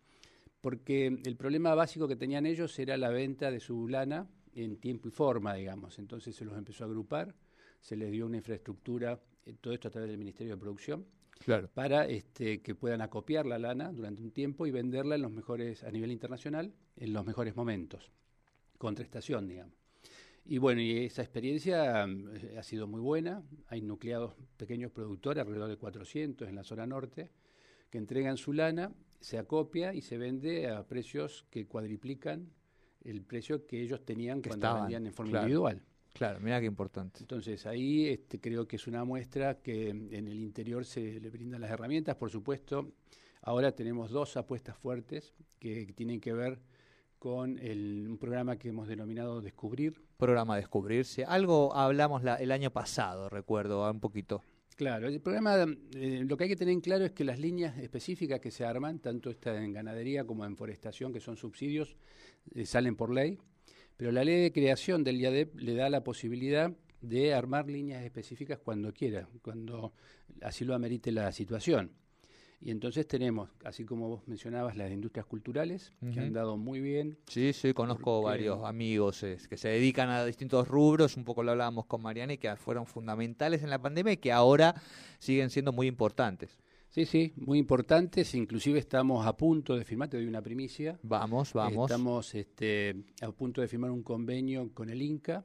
porque 0.61 1.07
el 1.07 1.37
problema 1.37 1.75
básico 1.75 2.09
que 2.09 2.17
tenían 2.17 2.47
ellos 2.47 2.77
era 2.79 2.97
la 2.97 3.11
venta 3.11 3.51
de 3.51 3.61
su 3.61 3.87
lana 3.89 4.27
en 4.55 4.79
tiempo 4.79 5.09
y 5.09 5.11
forma, 5.11 5.55
digamos. 5.55 5.99
Entonces 5.99 6.35
se 6.35 6.45
los 6.45 6.57
empezó 6.57 6.85
a 6.85 6.87
agrupar, 6.87 7.35
se 7.85 7.97
les 7.97 8.11
dio 8.11 8.25
una 8.25 8.39
infraestructura, 8.39 9.21
eh, 9.45 9.55
todo 9.61 9.75
esto 9.75 9.89
a 9.89 9.91
través 9.91 10.09
del 10.09 10.17
Ministerio 10.17 10.55
de 10.55 10.61
Producción, 10.61 11.05
para 11.75 12.07
este, 12.07 12.63
que 12.63 12.75
puedan 12.75 13.03
acopiar 13.03 13.45
la 13.45 13.59
lana 13.59 13.93
durante 13.93 14.23
un 14.23 14.31
tiempo 14.31 14.67
y 14.67 14.71
venderla 14.71 15.17
en 15.17 15.23
los 15.23 15.31
mejores, 15.31 15.85
a 15.85 15.91
nivel 15.91 16.11
internacional, 16.11 16.73
en 16.97 17.13
los 17.13 17.27
mejores 17.27 17.55
momentos, 17.55 18.11
contra 18.79 19.05
estación, 19.05 19.47
digamos. 19.47 19.75
Y 20.47 20.57
bueno, 20.57 20.81
y 20.81 21.05
esa 21.05 21.21
experiencia 21.21 22.07
mm, 22.07 22.57
ha 22.59 22.63
sido 22.63 22.87
muy 22.87 23.01
buena. 23.01 23.43
Hay 23.67 23.83
nucleados 23.83 24.33
pequeños 24.57 24.91
productores, 24.91 25.43
alrededor 25.43 25.69
de 25.69 25.77
400 25.77 26.49
en 26.49 26.55
la 26.55 26.65
zona 26.65 26.87
norte, 26.87 27.31
que 27.91 27.99
entregan 27.99 28.39
su 28.39 28.55
lana, 28.55 28.95
se 29.21 29.37
acopia 29.37 29.93
y 29.93 30.01
se 30.01 30.17
vende 30.17 30.71
a 30.71 30.87
precios 30.87 31.45
que 31.51 31.67
cuadriplican 31.67 32.51
el 33.03 33.21
precio 33.23 33.67
que 33.67 33.83
ellos 33.83 34.03
tenían 34.07 34.41
cuando 34.41 34.75
vendían 34.75 35.07
en 35.07 35.13
forma 35.13 35.41
individual. 35.41 35.83
Claro, 36.15 36.39
mira 36.41 36.61
qué 36.61 36.67
importante. 36.67 37.19
Entonces 37.21 37.67
ahí 37.67 38.07
este, 38.07 38.41
creo 38.41 38.67
que 38.69 38.77
es 38.77 38.87
una 38.87 39.05
muestra 39.05 39.61
que 39.61 39.91
en 39.91 40.29
el 40.29 40.41
interior 40.41 40.85
se 40.85 41.21
le 41.21 41.29
brindan 41.29 41.61
las 41.61 41.71
herramientas. 41.71 42.15
Por 42.15 42.31
supuesto, 42.31 42.93
ahora 43.43 43.73
tenemos 43.73 44.11
dos 44.11 44.37
apuestas 44.37 44.77
fuertes 44.79 45.35
que 45.59 45.93
tienen 45.93 46.21
que 46.21 46.33
ver 46.33 46.61
con 47.19 47.59
un 47.59 48.19
programa 48.19 48.57
que 48.59 48.69
hemos 48.69 48.87
denominado 48.87 49.41
Descubrir. 49.41 50.01
Programa 50.17 50.57
Descubrirse. 50.57 51.25
Algo 51.25 51.75
hablamos 51.75 52.23
el 52.23 52.53
año 52.53 52.71
pasado, 52.71 53.29
recuerdo, 53.29 53.91
un 53.91 53.99
poquito. 53.99 54.43
Claro, 54.77 55.09
el 55.09 55.21
programa, 55.21 55.67
eh, 55.95 56.23
lo 56.27 56.37
que 56.37 56.45
hay 56.45 56.51
que 56.51 56.57
tener 56.57 56.73
en 56.73 56.81
claro 56.81 57.05
es 57.05 57.13
que 57.13 57.25
las 57.25 57.39
líneas 57.39 57.79
específicas 57.79 58.41
que 58.41 58.51
se 58.51 58.65
arman, 58.65 58.99
tanto 58.99 59.31
esta 59.31 59.57
en 59.63 59.73
ganadería 59.73 60.25
como 60.25 60.45
en 60.45 60.57
forestación, 60.57 61.13
que 61.13 61.21
son 61.21 61.37
subsidios, 61.37 61.97
eh, 62.55 62.67
salen 62.67 62.95
por 62.95 63.11
ley, 63.11 63.39
pero 63.97 64.13
la 64.13 64.25
ley 64.25 64.41
de 64.41 64.53
creación 64.53 65.05
del 65.05 65.21
IADEP 65.21 65.55
le 65.61 65.75
da 65.75 65.89
la 65.89 66.03
posibilidad 66.03 66.73
de 67.01 67.35
armar 67.35 67.69
líneas 67.69 68.03
específicas 68.03 68.59
cuando 68.59 68.93
quiera, 68.93 69.29
cuando 69.43 69.93
así 70.43 70.65
lo 70.65 70.75
amerite 70.75 71.13
la 71.13 71.31
situación. 71.33 71.91
Y 72.61 72.71
entonces 72.71 73.07
tenemos, 73.07 73.51
así 73.63 73.85
como 73.85 74.09
vos 74.09 74.27
mencionabas, 74.27 74.75
las 74.75 74.91
industrias 74.91 75.27
culturales, 75.27 75.93
que 76.15 76.19
han 76.19 76.33
dado 76.33 76.57
muy 76.57 76.81
bien. 76.81 77.19
Sí, 77.29 77.53
sí, 77.53 77.75
conozco 77.75 78.23
varios 78.23 78.65
amigos 78.65 79.21
que 79.21 79.57
se 79.59 79.69
dedican 79.69 80.09
a 80.09 80.25
distintos 80.25 80.67
rubros, 80.67 81.19
un 81.19 81.25
poco 81.25 81.43
lo 81.43 81.51
hablábamos 81.51 81.85
con 81.85 82.01
Mariana, 82.01 82.33
y 82.33 82.39
que 82.39 82.57
fueron 82.57 82.87
fundamentales 82.87 83.63
en 83.63 83.69
la 83.69 83.83
pandemia 83.83 84.15
y 84.15 84.17
que 84.17 84.33
ahora 84.33 84.75
siguen 85.19 85.51
siendo 85.51 85.73
muy 85.73 85.87
importantes. 85.89 86.59
Sí, 86.95 87.07
sí, 87.07 87.33
muy 87.35 87.59
importantes. 87.59 88.37
Inclusive 88.37 88.79
estamos 88.79 89.27
a 89.27 89.37
punto 89.37 89.77
de 89.77 89.85
firmar, 89.85 90.09
te 90.09 90.17
doy 90.17 90.29
una 90.29 90.41
primicia. 90.41 90.97
Vamos, 91.03 91.53
vamos. 91.53 91.91
Estamos 91.91 92.33
este, 92.37 92.95
a 93.21 93.33
punto 93.33 93.61
de 93.61 93.67
firmar 93.67 93.91
un 93.91 94.05
convenio 94.05 94.73
con 94.73 94.89
el 94.89 95.03
INCA 95.03 95.45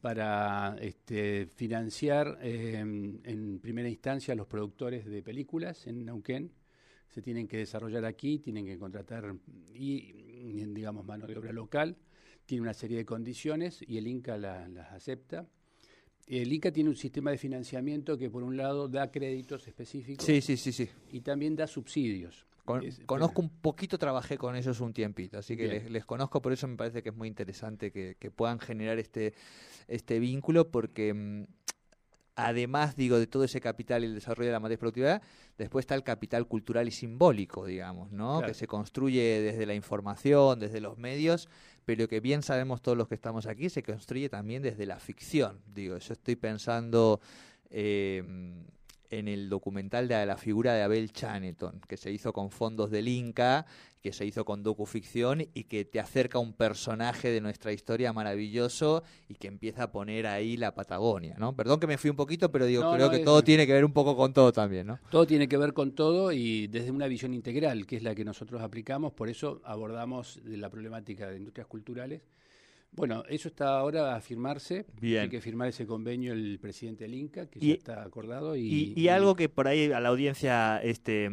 para 0.00 0.74
este, 0.80 1.46
financiar 1.54 2.38
em, 2.40 3.18
en 3.24 3.58
primera 3.58 3.86
instancia 3.86 4.32
a 4.32 4.34
los 4.34 4.46
productores 4.46 5.04
de 5.04 5.22
películas 5.22 5.86
en 5.86 6.06
Neuquén. 6.06 6.50
Se 7.10 7.20
tienen 7.20 7.46
que 7.46 7.58
desarrollar 7.58 8.06
aquí, 8.06 8.38
tienen 8.38 8.64
que 8.64 8.78
contratar 8.78 9.34
y, 9.74 10.10
digamos, 10.68 11.04
mano 11.04 11.26
de 11.26 11.36
obra 11.36 11.52
local. 11.52 11.98
Tiene 12.46 12.62
una 12.62 12.72
serie 12.72 12.96
de 12.96 13.04
condiciones 13.04 13.84
y 13.86 13.98
el 13.98 14.06
INCA 14.06 14.38
las 14.38 14.90
acepta. 14.90 15.46
El 16.26 16.52
INCA 16.52 16.72
tiene 16.72 16.90
un 16.90 16.96
sistema 16.96 17.30
de 17.30 17.38
financiamiento 17.38 18.18
que, 18.18 18.30
por 18.30 18.42
un 18.42 18.56
lado, 18.56 18.88
da 18.88 19.10
créditos 19.10 19.66
específicos. 19.68 20.24
Sí, 20.24 20.40
sí, 20.40 20.56
sí, 20.56 20.72
sí. 20.72 20.88
Y 21.12 21.20
también 21.20 21.54
da 21.54 21.66
subsidios 21.66 22.46
conozco 23.06 23.42
un 23.42 23.48
poquito, 23.48 23.98
trabajé 23.98 24.36
con 24.36 24.56
ellos 24.56 24.80
un 24.80 24.92
tiempito, 24.92 25.38
así 25.38 25.56
que 25.56 25.88
les, 25.88 26.04
conozco, 26.04 26.42
por 26.42 26.52
eso 26.52 26.66
me 26.66 26.76
parece 26.76 27.02
que 27.02 27.10
es 27.10 27.16
muy 27.16 27.28
interesante 27.28 27.90
que, 27.90 28.30
puedan 28.34 28.58
generar 28.58 28.98
este, 28.98 29.34
este 29.88 30.18
vínculo, 30.18 30.68
porque 30.68 31.14
mm, 31.14 31.44
además, 32.36 32.94
digo, 32.96 33.18
de 33.18 33.26
todo 33.26 33.44
ese 33.44 33.60
capital 33.60 34.04
y 34.04 34.06
el 34.06 34.14
desarrollo 34.14 34.46
de 34.46 34.52
la 34.52 34.60
matriz 34.60 34.78
productividad, 34.78 35.22
después 35.58 35.82
está 35.82 35.94
el 35.94 36.04
capital 36.04 36.46
cultural 36.46 36.86
y 36.86 36.90
simbólico, 36.90 37.66
digamos, 37.66 38.12
¿no? 38.12 38.42
Que 38.42 38.54
se 38.54 38.66
construye 38.66 39.40
desde 39.40 39.66
la 39.66 39.74
información, 39.74 40.60
desde 40.60 40.80
los 40.80 40.98
medios, 40.98 41.48
pero 41.84 42.06
que 42.06 42.20
bien 42.20 42.42
sabemos 42.42 42.82
todos 42.82 42.96
los 42.96 43.08
que 43.08 43.14
estamos 43.14 43.46
aquí, 43.46 43.70
se 43.70 43.82
construye 43.82 44.28
también 44.28 44.62
desde 44.62 44.86
la 44.86 45.00
ficción. 45.00 45.60
Digo, 45.74 45.98
yo 45.98 46.12
estoy 46.12 46.36
pensando... 46.36 47.20
Eh, 47.70 48.22
en 49.10 49.28
el 49.28 49.48
documental 49.48 50.08
de 50.08 50.26
la 50.26 50.36
figura 50.36 50.74
de 50.74 50.82
Abel 50.82 51.12
Chaneton, 51.12 51.80
que 51.88 51.96
se 51.96 52.10
hizo 52.10 52.32
con 52.32 52.50
fondos 52.50 52.90
del 52.90 53.08
Inca, 53.08 53.66
que 54.02 54.12
se 54.12 54.24
hizo 54.24 54.44
con 54.44 54.62
docuficción 54.62 55.48
y 55.52 55.64
que 55.64 55.84
te 55.84 55.98
acerca 55.98 56.38
a 56.38 56.40
un 56.40 56.52
personaje 56.52 57.28
de 57.30 57.40
nuestra 57.40 57.72
historia 57.72 58.12
maravilloso 58.12 59.02
y 59.28 59.34
que 59.34 59.48
empieza 59.48 59.84
a 59.84 59.90
poner 59.90 60.28
ahí 60.28 60.56
la 60.56 60.74
Patagonia, 60.74 61.34
¿no? 61.38 61.56
Perdón 61.56 61.80
que 61.80 61.88
me 61.88 61.98
fui 61.98 62.10
un 62.10 62.16
poquito, 62.16 62.52
pero 62.52 62.66
digo, 62.66 62.88
creo 62.92 63.10
que 63.10 63.18
todo 63.20 63.42
tiene 63.42 63.66
que 63.66 63.72
ver 63.72 63.84
un 63.84 63.92
poco 63.92 64.16
con 64.16 64.32
todo 64.32 64.52
también, 64.52 64.86
¿no? 64.86 65.00
Todo 65.10 65.26
tiene 65.26 65.48
que 65.48 65.56
ver 65.56 65.72
con 65.72 65.92
todo 65.92 66.30
y 66.30 66.68
desde 66.68 66.92
una 66.92 67.08
visión 67.08 67.34
integral, 67.34 67.84
que 67.84 67.96
es 67.96 68.04
la 68.04 68.14
que 68.14 68.24
nosotros 68.24 68.62
aplicamos, 68.62 69.12
por 69.12 69.28
eso 69.28 69.60
abordamos 69.64 70.40
la 70.44 70.70
problemática 70.70 71.28
de 71.28 71.38
industrias 71.38 71.66
culturales 71.66 72.22
bueno, 72.92 73.24
eso 73.28 73.48
está 73.48 73.78
ahora 73.78 74.16
a 74.16 74.20
firmarse. 74.20 74.86
Bien. 74.98 75.22
Hay 75.22 75.28
que 75.28 75.42
firmar 75.42 75.68
ese 75.68 75.86
convenio 75.86 76.32
el 76.32 76.58
presidente 76.58 77.04
del 77.04 77.14
Inca, 77.14 77.46
que 77.46 77.60
ya 77.60 77.74
está 77.74 78.02
acordado. 78.02 78.56
Y, 78.56 78.94
y, 78.96 79.08
algo 79.08 79.36
que 79.36 79.50
por 79.50 79.68
ahí 79.68 79.92
a 79.92 80.00
la 80.00 80.08
audiencia 80.08 80.80
este, 80.82 81.28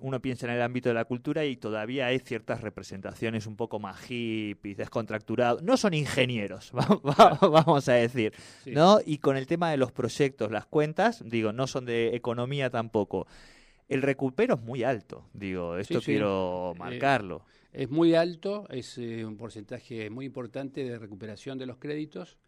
uno 0.00 0.20
piensa 0.20 0.46
en 0.46 0.54
el 0.54 0.62
ámbito 0.62 0.88
de 0.88 0.96
la 0.96 1.04
cultura 1.04 1.44
y 1.44 1.56
todavía 1.56 2.06
hay 2.06 2.18
ciertas 2.18 2.60
representaciones 2.60 3.46
un 3.46 3.54
poco 3.54 3.78
más 3.78 4.00
hippies, 4.00 4.76
descontracturados. 4.76 5.62
No 5.62 5.76
son 5.76 5.94
ingenieros, 5.94 6.72
vamos 7.40 7.88
a 7.88 7.92
decir. 7.92 8.32
¿no? 8.66 8.98
Y 9.06 9.18
con 9.18 9.36
el 9.36 9.46
tema 9.46 9.70
de 9.70 9.76
los 9.76 9.92
proyectos, 9.92 10.50
las 10.50 10.66
cuentas, 10.66 11.22
digo, 11.24 11.52
no 11.52 11.68
son 11.68 11.84
de 11.86 12.16
economía 12.16 12.68
tampoco. 12.68 13.28
El 13.88 14.02
recupero 14.02 14.54
es 14.54 14.60
muy 14.60 14.82
alto, 14.82 15.24
digo, 15.32 15.76
esto 15.76 16.00
quiero 16.00 16.72
eh, 16.74 16.78
marcarlo. 16.78 17.44
Es 17.76 17.90
muy 17.90 18.14
alto, 18.14 18.66
es 18.70 18.96
eh, 18.98 19.24
un 19.24 19.36
porcentaje 19.36 20.08
muy 20.08 20.24
importante 20.24 20.82
de 20.82 20.98
recuperación 20.98 21.58
de 21.58 21.66
los 21.66 21.76
créditos, 21.76 22.38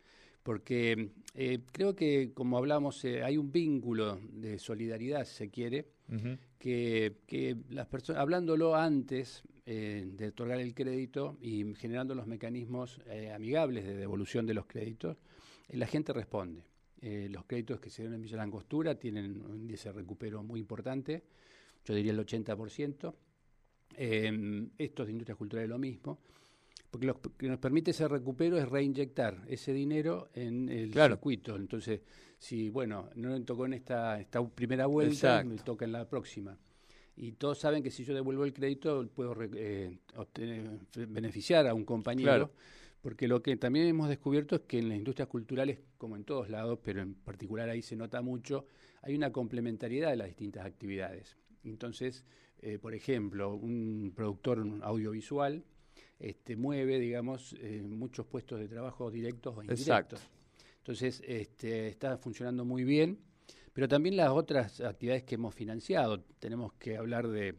porque 0.43 1.11
eh, 1.35 1.59
creo 1.71 1.95
que, 1.95 2.33
como 2.33 2.57
hablamos, 2.57 3.05
hay 3.05 3.37
un 3.37 3.53
vínculo 3.53 4.19
de 4.33 4.59
solidaridad, 4.59 5.27
si 5.27 5.35
se 5.35 5.51
quiere, 5.51 5.89
que, 6.59 7.19
que 7.27 7.57
las 7.69 7.87
personas, 7.87 8.23
hablándolo 8.23 8.75
antes 8.75 9.45
eh, 9.71 10.09
de 10.17 10.29
otorgar 10.29 10.61
el 10.61 10.73
crédito 10.73 11.37
y 11.43 11.75
generando 11.75 12.15
los 12.15 12.27
mecanismos 12.27 13.03
eh, 13.05 13.31
amigables 13.31 13.85
de 13.85 13.99
devolución 13.99 14.47
de 14.47 14.55
los 14.55 14.65
créditos, 14.65 15.19
eh, 15.69 15.77
la 15.77 15.87
gente 15.87 16.15
responde. 16.15 16.65
los 17.03 17.45
créditos 17.45 17.79
que 17.79 17.91
se 17.91 18.01
dieron 18.01 18.15
en 18.15 18.23
Villa 18.23 18.39
Langostura 18.39 18.95
tienen 18.95 19.43
un 19.43 19.61
índice 19.61 19.91
de 19.91 19.93
recupero 19.93 20.43
muy 20.43 20.59
importante, 20.59 21.23
yo 21.85 21.95
diría 21.95 22.13
el 22.13 22.19
80%. 22.19 23.15
Estos 23.97 25.07
de 25.07 25.13
industria 25.13 25.37
cultural 25.37 25.65
es 25.65 25.71
lo 25.71 25.79
mismo 25.79 26.19
porque 26.91 27.07
lo 27.07 27.21
que 27.21 27.49
nos 27.49 27.59
permite 27.59 27.91
ese 27.91 28.09
recupero 28.09 28.57
es 28.59 28.69
reinyectar 28.69 29.43
ese 29.49 29.73
dinero 29.73 30.29
en 30.35 30.69
el 30.69 30.93
circuito. 30.93 31.57
Entonces, 31.57 32.01
si, 32.39 32.71
bueno, 32.71 33.11
no 33.15 33.31
me 33.31 33.41
tocó 33.41 33.67
en 33.67 33.75
esta, 33.75 34.19
esta 34.21 34.47
primera 34.47 34.87
vuelta, 34.87 35.45
me 35.45 35.57
toca 35.57 35.85
en 35.85 35.93
la 35.93 36.09
próxima. 36.09 36.57
Y 37.17 37.33
todos 37.33 37.59
saben 37.59 37.83
que 37.83 37.91
si 37.91 38.05
yo 38.05 38.15
devuelvo 38.15 38.45
el 38.45 38.55
crédito, 38.55 39.07
puedo 39.15 39.37
eh, 39.55 39.99
obtener, 40.17 40.79
beneficiar 41.09 41.67
a 41.67 41.75
un 41.75 41.85
compañero. 41.85 42.53
Porque 43.03 43.29
lo 43.29 43.43
que 43.43 43.57
también 43.57 43.87
hemos 43.87 44.09
descubierto 44.09 44.57
es 44.57 44.63
que 44.63 44.79
en 44.79 44.89
las 44.89 44.99
industrias 44.99 45.29
culturales, 45.29 45.79
como 45.99 46.17
en 46.17 46.25
todos 46.25 46.49
lados, 46.49 46.79
pero 46.83 47.01
en 47.01 47.15
particular 47.15 47.69
ahí 47.69 47.83
se 47.83 47.97
nota 47.97 48.23
mucho, 48.23 48.67
hay 49.03 49.15
una 49.15 49.31
complementariedad 49.31 50.11
de 50.11 50.17
las 50.17 50.27
distintas 50.29 50.65
actividades. 50.67 51.37
Entonces, 51.69 52.25
eh, 52.61 52.79
por 52.79 52.95
ejemplo, 52.95 53.55
un 53.55 54.13
productor 54.15 54.67
audiovisual 54.83 55.65
este, 56.19 56.57
mueve, 56.57 56.99
digamos, 56.99 57.55
eh, 57.61 57.83
muchos 57.83 58.27
puestos 58.27 58.59
de 58.59 58.69
trabajo 58.69 59.11
directos 59.11 59.57
o 59.57 59.63
indirectos. 59.63 60.21
Entonces, 60.79 61.23
este, 61.27 61.89
está 61.89 62.19
funcionando 62.19 62.65
muy 62.65 62.83
bien, 62.83 63.19
pero 63.73 63.89
también 63.89 64.17
las 64.17 64.31
otras 64.31 64.81
actividades 64.81 65.23
que 65.23 65.37
hemos 65.37 65.55
financiado. 65.55 66.25
Tenemos 66.41 66.73
que 66.75 66.97
hablar 66.97 67.29
de, 67.29 67.55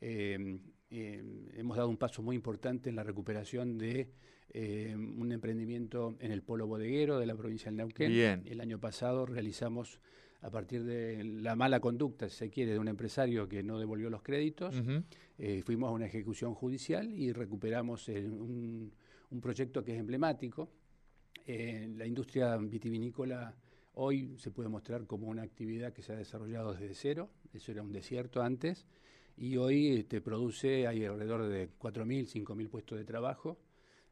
em, 0.00 0.58
em, 0.90 1.48
hemos 1.54 1.76
dado 1.76 1.88
un 1.88 1.96
paso 1.96 2.22
muy 2.22 2.34
importante 2.34 2.90
en 2.90 2.96
la 2.96 3.04
recuperación 3.04 3.78
de 3.78 4.10
em, 4.54 5.18
un 5.18 5.32
emprendimiento 5.32 6.16
en 6.20 6.30
el 6.30 6.42
polo 6.42 6.66
bodeguero 6.66 7.18
de 7.18 7.24
la 7.24 7.34
provincia 7.34 7.70
del 7.70 7.76
Neuquén. 7.76 8.42
El 8.44 8.60
año 8.60 8.78
pasado 8.78 9.24
realizamos 9.24 9.98
a 10.42 10.50
partir 10.50 10.84
de 10.84 11.22
la 11.22 11.54
mala 11.54 11.78
conducta, 11.78 12.28
si 12.28 12.36
se 12.36 12.50
quiere, 12.50 12.72
de 12.72 12.78
un 12.78 12.88
empresario 12.88 13.48
que 13.48 13.62
no 13.62 13.78
devolvió 13.78 14.10
los 14.10 14.22
créditos, 14.22 14.74
eh, 15.38 15.62
fuimos 15.64 15.88
a 15.88 15.92
una 15.92 16.06
ejecución 16.06 16.54
judicial 16.54 17.12
y 17.12 17.32
recuperamos 17.32 18.08
eh, 18.08 18.28
un, 18.28 18.92
proyecto 19.40 19.84
que 19.84 19.92
es 19.94 20.00
emblemático. 20.00 20.68
Eh, 21.46 21.88
la 21.96 22.06
industria 22.06 22.56
vitivinícola 22.56 23.54
hoy 23.94 24.36
se 24.36 24.50
puede 24.50 24.68
mostrar 24.68 25.06
como 25.06 25.28
una 25.28 25.42
actividad 25.42 25.92
que 25.92 26.02
se 26.02 26.12
ha 26.12 26.16
desarrollado 26.16 26.74
desde 26.74 26.94
cero, 26.94 27.30
eso 27.52 27.70
era 27.70 27.82
un 27.82 27.92
desierto 27.92 28.42
antes, 28.42 28.84
y 29.36 29.56
hoy 29.56 30.04
te 30.04 30.20
produce, 30.20 30.88
hay 30.88 31.04
alrededor 31.04 31.48
de 31.48 31.70
4.000, 31.78 32.44
5.000 32.44 32.68
puestos 32.68 32.98
de 32.98 33.04
trabajo, 33.04 33.58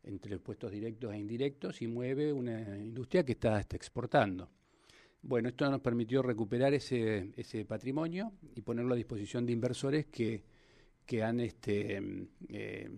entre 0.04 0.38
puestos 0.38 0.70
directos 0.70 1.12
e 1.12 1.18
indirectos, 1.18 1.82
y 1.82 1.88
mueve 1.88 2.32
una 2.32 2.78
industria 2.78 3.24
que 3.24 3.32
está, 3.32 3.60
está 3.60 3.76
exportando. 3.76 4.48
Bueno, 5.22 5.48
esto 5.50 5.70
nos 5.70 5.80
permitió 5.80 6.22
recuperar 6.22 6.72
ese, 6.72 7.32
ese 7.36 7.64
patrimonio 7.64 8.32
y 8.54 8.62
ponerlo 8.62 8.94
a 8.94 8.96
disposición 8.96 9.44
de 9.44 9.52
inversores 9.52 10.06
que, 10.06 10.44
que, 11.04 11.22
han, 11.22 11.40
este, 11.40 12.00
eh, 12.48 12.90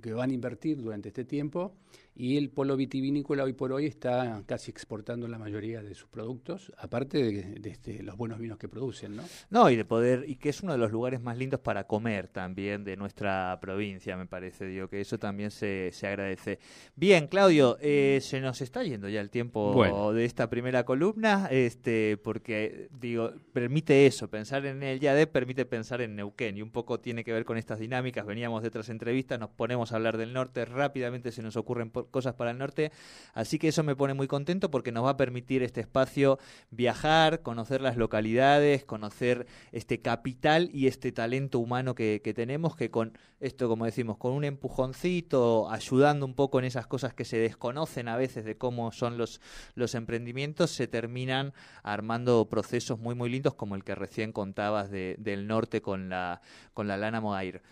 que 0.00 0.12
van 0.12 0.30
a 0.30 0.34
invertir 0.34 0.80
durante 0.80 1.08
este 1.08 1.24
tiempo 1.24 1.76
y 2.16 2.38
el 2.38 2.48
polo 2.50 2.76
vitivinícola 2.76 3.44
hoy 3.44 3.52
por 3.52 3.72
hoy 3.72 3.84
está 3.84 4.42
casi 4.46 4.70
exportando 4.70 5.28
la 5.28 5.38
mayoría 5.38 5.82
de 5.82 5.94
sus 5.94 6.08
productos, 6.08 6.72
aparte 6.78 7.22
de, 7.22 7.70
este, 7.70 8.02
los 8.02 8.16
buenos 8.16 8.38
vinos 8.38 8.58
que 8.58 8.68
producen, 8.68 9.16
¿no? 9.16 9.22
No, 9.50 9.68
y 9.68 9.76
de 9.76 9.84
poder, 9.84 10.24
y 10.26 10.36
que 10.36 10.48
es 10.48 10.62
uno 10.62 10.72
de 10.72 10.78
los 10.78 10.90
lugares 10.90 11.20
más 11.20 11.36
lindos 11.36 11.60
para 11.60 11.86
comer 11.86 12.28
también 12.28 12.84
de 12.84 12.96
nuestra 12.96 13.58
provincia, 13.60 14.16
me 14.16 14.26
parece, 14.26 14.66
digo, 14.66 14.88
que 14.88 15.00
eso 15.00 15.18
también 15.18 15.50
se, 15.50 15.90
se 15.92 16.06
agradece. 16.06 16.58
Bien, 16.94 17.26
Claudio, 17.26 17.76
eh, 17.80 18.20
se 18.22 18.40
nos 18.40 18.62
está 18.62 18.82
yendo 18.82 19.08
ya 19.10 19.20
el 19.20 19.28
tiempo 19.28 20.12
de 20.12 20.24
esta 20.24 20.48
primera 20.48 20.84
columna, 20.84 21.48
este, 21.50 22.16
porque, 22.16 22.88
digo, 22.98 23.32
permite 23.52 24.06
eso, 24.06 24.28
pensar 24.28 24.64
en 24.64 24.82
el 24.82 25.00
YADEP 25.00 25.30
permite 25.30 25.66
pensar 25.66 26.00
en 26.00 26.16
Neuquén, 26.16 26.56
y 26.56 26.62
un 26.62 26.70
poco 26.70 26.98
tiene 26.98 27.24
que 27.24 27.32
ver 27.32 27.44
con 27.44 27.58
estas 27.58 27.78
dinámicas, 27.78 28.24
veníamos 28.24 28.62
de 28.62 28.68
otras 28.68 28.88
entrevistas, 28.88 29.38
nos 29.38 29.50
ponemos 29.50 29.92
a 29.92 29.96
hablar 29.96 30.16
del 30.16 30.32
norte, 30.32 30.64
rápidamente 30.64 31.30
se 31.30 31.42
nos 31.42 31.56
ocurren 31.56 31.90
cosas 32.08 32.34
para 32.34 32.50
el 32.50 32.58
norte. 32.58 32.92
Así 33.34 33.58
que 33.58 33.68
eso 33.68 33.82
me 33.82 33.96
pone 33.96 34.14
muy 34.14 34.26
contento 34.26 34.70
porque 34.70 34.92
nos 34.92 35.04
va 35.04 35.10
a 35.10 35.16
permitir 35.16 35.62
este 35.62 35.80
espacio 35.80 36.38
viajar, 36.70 37.42
conocer 37.42 37.80
las 37.80 37.96
localidades, 37.96 38.84
conocer 38.84 39.46
este 39.72 40.00
capital 40.00 40.70
y 40.72 40.86
este 40.86 41.12
talento 41.12 41.58
humano 41.58 41.94
que, 41.94 42.20
tenemos, 42.34 42.76
que 42.76 42.90
con 42.90 43.18
esto, 43.40 43.68
como 43.68 43.84
decimos, 43.84 44.16
con 44.18 44.32
un 44.32 44.44
empujoncito, 44.44 45.70
ayudando 45.70 46.26
un 46.26 46.34
poco 46.34 46.58
en 46.58 46.64
esas 46.64 46.86
cosas 46.86 47.14
que 47.14 47.24
se 47.24 47.38
desconocen 47.38 48.08
a 48.08 48.16
veces 48.16 48.44
de 48.44 48.56
cómo 48.56 48.92
son 48.92 49.18
los, 49.18 49.40
los 49.74 49.94
emprendimientos, 49.94 50.70
se 50.70 50.86
terminan 50.86 51.52
armando 51.82 52.48
procesos 52.48 52.98
muy, 52.98 53.14
muy 53.14 53.30
lindos 53.30 53.54
como 53.54 53.74
el 53.74 53.84
que 53.84 53.94
recién 53.94 54.32
contabas 54.32 54.90
del 54.90 55.46
norte 55.46 55.82
con 55.82 56.08
la, 56.08 56.40
con 56.74 56.88
la 56.88 56.96
lana 56.96 57.20
Moair. 57.20 57.62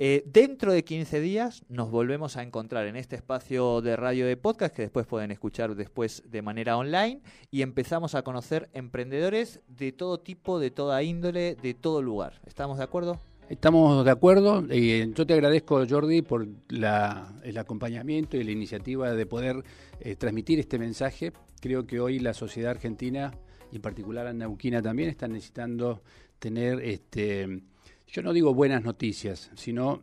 Eh, 0.00 0.22
dentro 0.26 0.72
de 0.72 0.84
15 0.84 1.20
días 1.20 1.64
nos 1.68 1.90
volvemos 1.90 2.36
a 2.36 2.44
encontrar 2.44 2.86
en 2.86 2.94
este 2.94 3.16
espacio 3.16 3.80
de 3.80 3.96
radio 3.96 4.28
de 4.28 4.36
podcast 4.36 4.72
que 4.72 4.82
después 4.82 5.08
pueden 5.08 5.32
escuchar 5.32 5.74
después 5.74 6.22
de 6.30 6.40
manera 6.40 6.76
online 6.76 7.20
y 7.50 7.62
empezamos 7.62 8.14
a 8.14 8.22
conocer 8.22 8.68
emprendedores 8.74 9.60
de 9.66 9.90
todo 9.90 10.20
tipo, 10.20 10.60
de 10.60 10.70
toda 10.70 11.02
índole, 11.02 11.56
de 11.56 11.74
todo 11.74 12.00
lugar. 12.00 12.40
¿Estamos 12.46 12.78
de 12.78 12.84
acuerdo? 12.84 13.18
Estamos 13.48 14.04
de 14.04 14.12
acuerdo. 14.12 14.64
Eh, 14.70 15.10
yo 15.12 15.26
te 15.26 15.34
agradezco, 15.34 15.84
Jordi, 15.84 16.22
por 16.22 16.46
el 16.68 17.58
acompañamiento 17.58 18.36
y 18.36 18.44
la 18.44 18.52
iniciativa 18.52 19.12
de 19.12 19.26
poder 19.26 19.64
eh, 19.98 20.14
transmitir 20.14 20.60
este 20.60 20.78
mensaje. 20.78 21.32
Creo 21.60 21.88
que 21.88 21.98
hoy 21.98 22.20
la 22.20 22.34
sociedad 22.34 22.70
argentina, 22.70 23.34
y 23.72 23.76
en 23.76 23.82
particular 23.82 24.26
la 24.26 24.32
neuquina 24.32 24.80
también, 24.80 25.08
está 25.08 25.26
necesitando 25.26 26.02
tener 26.38 26.84
este 26.84 27.62
yo 28.08 28.22
no 28.22 28.32
digo 28.32 28.54
buenas 28.54 28.82
noticias, 28.82 29.50
sino 29.54 30.02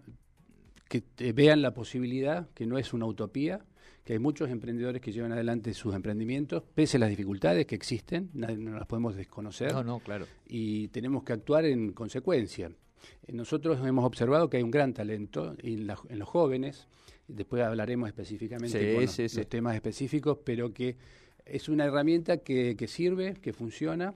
que 0.88 1.04
vean 1.34 1.62
la 1.62 1.74
posibilidad, 1.74 2.48
que 2.54 2.66
no 2.66 2.78
es 2.78 2.94
una 2.94 3.06
utopía, 3.06 3.66
que 4.04 4.14
hay 4.14 4.20
muchos 4.20 4.52
emprendedores 4.52 5.02
que 5.02 5.12
llevan 5.12 5.32
adelante 5.32 5.74
sus 5.74 5.96
emprendimientos, 5.96 6.64
pese 6.76 6.98
a 6.98 7.00
las 7.00 7.10
dificultades 7.10 7.66
que 7.66 7.74
existen, 7.74 8.30
no 8.34 8.78
las 8.78 8.86
podemos 8.86 9.16
desconocer. 9.16 9.74
No, 9.74 9.84
no, 9.84 10.00
claro. 10.00 10.28
Y 10.48 10.90
tenemos 10.90 11.24
que 11.24 11.34
actuar 11.34 11.66
en 11.66 11.92
consecuencia. 11.92 12.72
Eh, 13.24 13.34
nosotros 13.34 13.80
hemos 13.86 14.06
observado 14.06 14.48
que 14.48 14.58
hay 14.58 14.64
un 14.64 14.70
gran 14.70 14.94
talento 14.94 15.56
en, 15.58 15.88
los 15.88 16.30
jóvenes, 16.30 16.88
después 17.28 17.64
hablaremos 17.64 18.08
específicamente 18.08 18.78
de 18.78 19.02
los, 19.02 19.50
temas 19.50 19.74
específicos, 19.74 20.38
pero 20.46 20.72
que 20.72 20.98
es 21.44 21.68
una 21.68 21.86
herramienta 21.86 22.38
que, 22.38 22.76
que 22.78 22.88
sirve, 22.88 23.34
que 23.42 23.54
funciona 23.54 24.14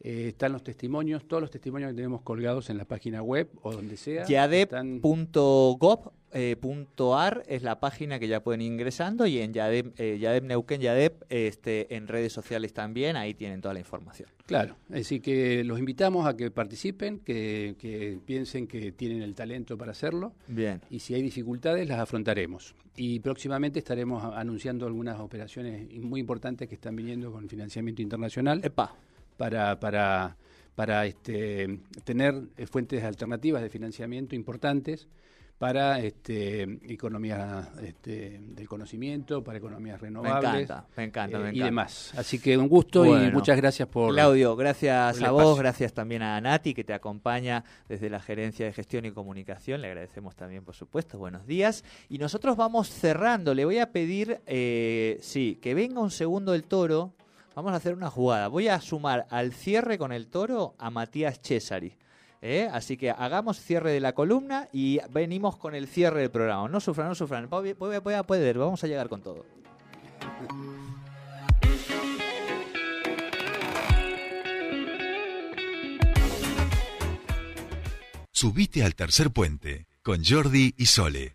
eh, 0.00 0.28
están 0.28 0.52
los 0.52 0.62
testimonios, 0.62 1.26
todos 1.26 1.40
los 1.40 1.50
testimonios 1.50 1.90
que 1.90 1.96
tenemos 1.96 2.20
colgados 2.22 2.68
en 2.70 2.78
la 2.78 2.84
página 2.84 3.22
web 3.22 3.48
o 3.62 3.72
donde 3.72 3.96
sea. 3.96 4.26
Yadep.gov.ar 4.26 5.02
es 7.48 7.62
la 7.62 7.80
página 7.80 8.18
que 8.18 8.28
ya 8.28 8.42
pueden 8.42 8.60
ir 8.60 8.72
ingresando 8.72 9.26
y 9.26 9.38
en 9.38 9.54
Yadep, 9.54 9.98
eh, 9.98 10.18
Yadep 10.18 10.44
Neuquén 10.44 10.82
Yadep 10.82 11.24
este, 11.30 11.96
en 11.96 12.08
redes 12.08 12.32
sociales 12.32 12.74
también, 12.74 13.16
ahí 13.16 13.32
tienen 13.32 13.62
toda 13.62 13.72
la 13.72 13.80
información. 13.80 14.28
Claro, 14.44 14.76
así 14.92 15.20
que 15.20 15.64
los 15.64 15.78
invitamos 15.78 16.26
a 16.26 16.36
que 16.36 16.50
participen, 16.50 17.20
que, 17.20 17.74
que 17.78 18.18
piensen 18.24 18.66
que 18.66 18.92
tienen 18.92 19.22
el 19.22 19.34
talento 19.34 19.78
para 19.78 19.92
hacerlo. 19.92 20.34
Bien. 20.46 20.82
Y 20.90 20.98
si 21.00 21.14
hay 21.14 21.22
dificultades, 21.22 21.88
las 21.88 22.00
afrontaremos. 22.00 22.74
Y 22.96 23.20
próximamente 23.20 23.78
estaremos 23.78 24.22
anunciando 24.22 24.86
algunas 24.86 25.18
operaciones 25.20 25.90
muy 26.00 26.20
importantes 26.20 26.68
que 26.68 26.74
están 26.74 26.96
viniendo 26.96 27.32
con 27.32 27.48
financiamiento 27.48 28.02
internacional. 28.02 28.60
Epa 28.62 28.94
para, 29.36 29.78
para, 29.80 30.36
para 30.74 31.06
este, 31.06 31.80
tener 32.04 32.42
eh, 32.56 32.66
fuentes 32.66 33.02
alternativas 33.04 33.62
de 33.62 33.70
financiamiento 33.70 34.34
importantes 34.34 35.08
para 35.58 36.00
este, 36.00 36.62
economía 36.86 37.70
este, 37.82 38.40
del 38.40 38.68
conocimiento, 38.68 39.42
para 39.42 39.56
economías 39.56 39.98
renovables. 40.00 40.52
Me 40.52 40.60
encanta, 40.62 40.86
me 40.96 41.04
encanta, 41.04 41.48
eh, 41.48 41.52
Y 41.54 41.60
demás. 41.60 42.12
Así 42.16 42.38
que 42.38 42.58
un 42.58 42.68
gusto 42.68 43.06
y 43.06 43.30
muchas 43.30 43.56
gracias 43.56 43.88
por. 43.88 44.12
Claudio, 44.12 44.54
gracias 44.54 45.22
a 45.22 45.30
vos, 45.30 45.58
gracias 45.58 45.94
también 45.94 46.22
a 46.22 46.38
Nati 46.40 46.74
que 46.74 46.84
te 46.84 46.92
acompaña 46.92 47.64
desde 47.88 48.10
la 48.10 48.20
Gerencia 48.20 48.66
de 48.66 48.72
Gestión 48.72 49.06
y 49.06 49.12
Comunicación. 49.12 49.80
Le 49.80 49.88
agradecemos 49.88 50.36
también, 50.36 50.62
por 50.62 50.74
supuesto. 50.74 51.16
Buenos 51.16 51.46
días. 51.46 51.84
Y 52.10 52.18
nosotros 52.18 52.56
vamos 52.56 52.90
cerrando. 52.90 53.54
Le 53.54 53.64
voy 53.64 53.78
a 53.78 53.90
pedir, 53.92 54.40
eh, 54.46 55.18
sí, 55.22 55.58
que 55.62 55.74
venga 55.74 56.00
un 56.00 56.10
segundo 56.10 56.52
el 56.52 56.64
toro 56.64 57.14
Vamos 57.56 57.72
a 57.72 57.76
hacer 57.76 57.94
una 57.94 58.10
jugada. 58.10 58.48
Voy 58.48 58.68
a 58.68 58.78
sumar 58.82 59.26
al 59.30 59.54
cierre 59.54 59.96
con 59.96 60.12
el 60.12 60.26
toro 60.26 60.74
a 60.78 60.90
Matías 60.90 61.40
Cesari. 61.42 61.96
¿eh? 62.42 62.68
Así 62.70 62.98
que 62.98 63.10
hagamos 63.10 63.58
cierre 63.58 63.92
de 63.92 64.00
la 64.00 64.12
columna 64.12 64.68
y 64.74 65.00
venimos 65.08 65.56
con 65.56 65.74
el 65.74 65.88
cierre 65.88 66.20
del 66.20 66.30
programa. 66.30 66.68
No 66.68 66.80
sufran, 66.80 67.08
no 67.08 67.14
sufran. 67.14 67.48
Voy 67.48 67.70
a 67.70 68.22
poder, 68.24 68.58
vamos 68.58 68.84
a 68.84 68.86
llegar 68.86 69.08
con 69.08 69.22
todo. 69.22 69.46
Subite 78.32 78.84
al 78.84 78.94
tercer 78.94 79.30
puente 79.30 79.86
con 80.02 80.22
Jordi 80.22 80.74
y 80.76 80.84
Sole. 80.84 81.34